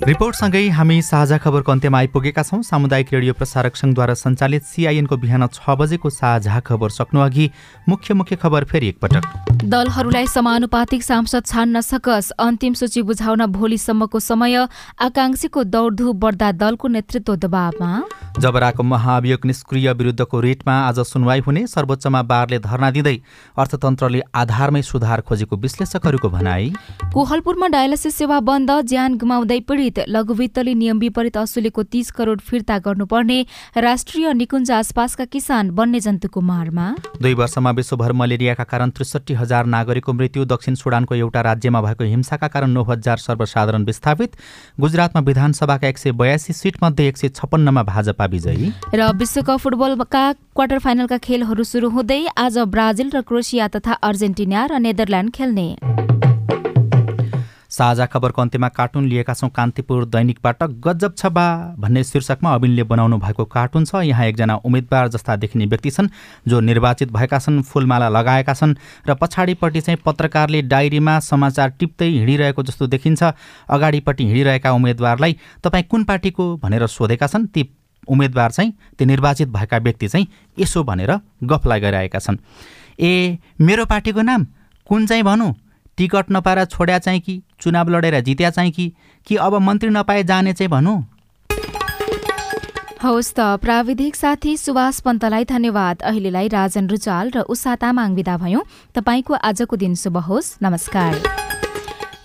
रिपोर्टसँगै 0.00 0.68
हामी 0.72 0.96
साझा 1.02 1.36
खबरको 1.38 1.72
अन्त्यमा 1.72 1.98
आइपुगेका 1.98 2.42
छौँ। 2.42 2.62
सामुदायिक 2.64 3.12
रेडियो 3.12 3.32
प्रसारक 3.36 3.76
सङ्घद्वारा 3.76 4.14
सञ्चालित 4.16 4.64
सिआइएनको 4.64 5.16
बिहान 5.16 5.46
छ 5.52 5.76
बजेको 5.76 6.10
साझा 6.10 6.60
खबर 6.64 6.88
सक्नु 6.90 7.20
अघि 7.20 7.50
मुख्य 7.84 8.14
मुख्य 8.14 8.36
खबर 8.36 8.64
फेरि 8.64 8.88
एकपटक। 8.88 9.60
दलहरूलाई 9.62 10.26
समानुपातिक 10.26 11.02
सांसद 11.04 11.44
छान्न 11.44 11.80
सकस 11.82 12.30
अन्तिम 12.40 12.74
सूची 12.80 13.02
बुझाउन 13.02 13.44
भोलिसम्मको 13.52 14.18
समय 14.20 14.56
आकांक्षीको 15.04 15.64
दौडधुप 15.66 16.16
बढ्दा 16.16 16.48
दलको 16.54 16.88
नेतृत्व 16.88 17.36
दबावमा। 17.36 17.90
जबराको 18.40 18.82
महाभियोग 18.82 19.46
निष्क्रिय 19.46 19.92
विरुद्धको 19.92 20.40
रिटमा 20.40 20.74
आज 20.88 21.00
सुनवाई 21.04 21.40
हुने 21.44 21.66
सर्वोच्चमा 21.66 22.22
बारले 22.24 22.58
धरना 22.60 22.90
दिँदै 22.90 23.16
अर्थतन्त्रले 23.58 24.20
आधारमै 24.34 24.82
सुधार 24.82 25.20
खोजेको 25.28 25.56
विश्लेषकहरूको 25.58 26.28
भनाई। 26.30 26.72
कोहलपुरमा 27.12 27.68
डायलिसिस 27.68 28.16
सेवा 28.16 28.40
बन्द 28.48 28.70
ज्यान 28.88 29.16
गुमाउँदै 29.18 29.60
पीडित। 29.68 29.89
सम्बन्धित 29.90 30.08
लघुवित्तले 30.08 30.74
नियम 30.74 30.98
विपरीत 30.98 31.36
असुलेको 31.36 31.82
तीस 31.82 32.10
करोड 32.12 32.40
फिर्ता 32.40 32.78
गर्नुपर्ने 32.78 33.38
राष्ट्रिय 33.76 34.32
निकुञ्ज 34.32 34.70
आसपासका 34.70 35.24
किसान 35.24 35.70
वन्यजन्तुको 35.70 36.40
मारमा? 36.40 36.94
दुई 37.20 37.34
वर्षमा 37.34 37.70
विश्वभर 37.70 38.12
मलेरियाका 38.12 38.64
कारण 38.64 38.90
त्रिसठी 38.90 39.34
हजार 39.34 39.66
नागरिकको 39.66 40.12
मृत्यु 40.12 40.44
दक्षिण 40.44 40.74
सुडानको 40.74 41.14
एउटा 41.14 41.40
राज्यमा 41.40 41.80
भएको 41.80 42.04
हिंसाका 42.04 42.48
कारण 42.48 42.70
नौ 42.70 42.82
हजार 42.84 43.16
सर्वसाधारण 43.18 43.84
विस्थापित। 43.84 44.30
गुजरातमा 44.80 45.20
विधानसभाका 45.22 45.88
एक 45.88 45.98
सय 45.98 46.12
बयासी 46.12 46.52
सिटमध्ये 46.52 47.08
एक 47.08 47.16
सय 47.16 47.28
छप्पन्नमा 47.30 47.82
भाजपा 47.82 48.24
विजयी। 48.26 48.72
र 48.94 49.10
विश्वकप 49.14 49.58
फुटबलका 49.58 50.22
क्वार्टर 50.32 50.78
फाइनलका 50.78 51.18
खेलहरू 51.18 51.64
सुरु 51.64 51.88
हुँदै 51.90 52.24
आज 52.38 52.58
ब्राजिल 52.70 53.10
र 53.14 53.20
क्रोसिया 53.22 53.68
तथा 53.68 53.92
अर्जेन्टिना 54.02 54.66
र 54.66 54.78
नेदरल्यान्ड 54.78 55.30
खेल्ने। 55.34 55.68
साझा 57.80 58.06
खबरको 58.06 58.42
अन्त्यमा 58.42 58.68
कार्टुन 58.68 59.04
लिएका 59.08 59.34
छौँ 59.34 59.48
कान्तिपुर 59.50 60.04
दैनिकबाट 60.06 60.62
गजब 60.84 61.14
छ 61.16 61.26
बा 61.32 61.44
भन्ने 61.80 62.02
शीर्षकमा 62.04 62.52
अविनले 62.54 62.82
बनाउनु 62.84 63.16
भएको 63.18 63.44
कार्टुन 63.46 63.84
छ। 63.84 64.02
यहाँ 64.04 64.26
एकजना 64.26 64.54
उम्मेद्वार 64.68 65.08
जस्ता 65.08 65.36
देखिने 65.36 65.66
व्यक्ति 65.66 65.90
छन् 65.90 66.08
जो 66.48 66.60
निर्वाचित 66.60 67.12
भएका 67.12 67.38
छन् 67.38 67.62
फुलमाला 67.64 68.08
लगाएका 68.10 68.54
छन् 68.54 68.74
र 69.08 69.14
पछाडिपट्टि 69.16 69.80
चाहिँ 69.80 69.98
पत्रकारले 70.04 70.60
डायरीमा 70.68 71.18
समाचार 71.24 71.70
टिप्दै 71.80 72.08
हिँडिरहेको 72.08 72.62
जस्तो 72.62 72.86
देखिन्छ। 72.86 73.22
अगाडिपट्टि 73.70 74.24
हिँडिरहेका 74.24 74.72
उम्मेद्वारलाई 74.72 75.36
तपाईँ 75.64 75.84
कुन 75.90 76.04
पार्टीको 76.04 76.56
भनेर 76.62 76.86
सोधेका 76.88 77.26
छन् 77.26 77.46
ती 77.48 77.68
उम्मेद्वार 78.08 78.50
चाहिँ 78.50 78.72
ती 78.98 79.04
निर्वाचित 79.06 79.48
भएका 79.48 79.78
व्यक्ति 79.78 80.08
चाहिँ 80.08 80.26
यसो 80.58 80.84
भनेर 80.84 81.16
गफ 81.44 81.66
लगाइरहेका 81.66 82.18
छन्। 82.18 82.38
ए 83.00 83.38
मेरो 83.60 83.84
पार्टीको 83.86 84.22
नाम 84.22 84.46
कुन 84.86 85.06
चाहिँ 85.06 85.22
भनौँ? 85.24 85.52
टिकट 86.00 86.32
नपाएर 86.32 86.64
छोड्या 86.64 86.98
चाहिँ 86.98 87.20
कि 87.20 87.42
चुनाव 87.60 87.88
लडेर 87.88 88.20
जित्या 88.20 88.50
चाहिँ 88.50 88.70
कि 88.72 88.92
कि 89.26 89.36
अब 89.36 89.54
मन्त्री 89.54 89.90
नपाए 89.90 90.22
जाने 90.24 90.52
चाहिँ 90.52 90.70
भनौँ? 90.70 90.98
हवस् 93.02 93.32
त 93.36 93.40
प्राविधिक 93.60 94.16
साथी 94.16 94.56
सुभाष 94.56 95.00
पन्तलाई 95.00 95.44
धन्यवाद। 95.44 96.02
अहिलेलाई 96.02 96.48
राजन 96.48 96.88
रुचाल 96.88 97.30
र 97.30 97.40
उषा 97.40 97.76
तामाङ 97.76 98.14
विदा 98.14 98.36
भयौँ। 98.36 98.64
तपाईँको 98.94 99.34
आजको 99.34 99.76
दिन 99.76 99.94
शुभ 99.94 100.16
होस्। 100.16 100.56
नमस्कार। 100.62 101.20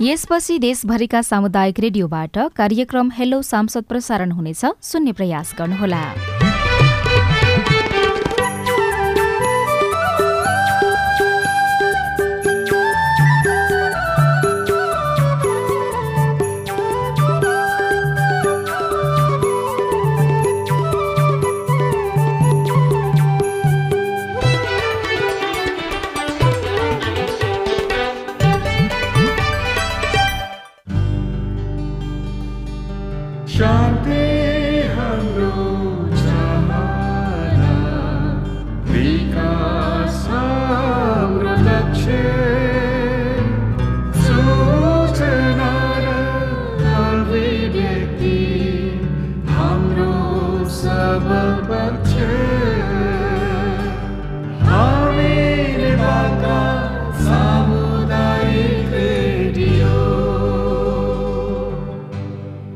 यसपछि 0.01 0.59
देशभरिका 0.59 1.21
सामुदायिक 1.21 1.79
रेडियोबाट 1.79 2.37
कार्यक्रम 2.55 3.11
हेलो 3.11 3.41
सांसद 3.41 3.83
प्रसारण 3.83 4.31
हुनेछ। 4.31 4.65
सुन्ने 4.81 5.11
प्रयास 5.11 5.55
गर्नुहोला। 5.59 6.34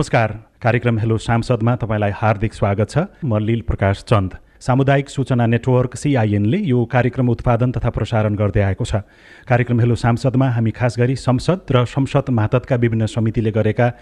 नमस्कार 0.00 0.32
कार्यक्रम 0.62 0.98
हेलो 0.98 1.16
सांसदमा 1.18 1.74
तपाईँलाई 1.76 2.10
हार्दिक 2.16 2.54
स्वागत 2.54 2.90
छ। 2.90 2.98
म 3.20 3.36
लील 3.36 3.60
प्रकाश 3.68 4.04
चन्द। 4.08 4.32
सामुदायिक 4.60 5.08
सूचना 5.08 5.46
नेटवर्क 5.46 5.96
सिआइएनले 5.96 6.56
यो 6.56 6.84
कार्यक्रम 6.84 7.28
उत्पादन 7.28 7.70
तथा 7.76 7.90
प्रसारण 7.90 8.34
गर्दै 8.34 8.60
आएको 8.60 8.84
छ। 8.84 9.04
कार्यक्रम 9.44 9.80
हेलो 9.80 9.94
सांसदमा 10.00 10.48
हामी 10.56 10.70
खास 10.72 10.96
गरी 10.98 11.16
संसद 11.16 11.60
र 11.72 11.84
संसद 11.84 12.30
मातहतका 12.32 12.76
विभिन्न 12.76 13.06
समितिले 13.12 13.50
गरेका 13.52 13.92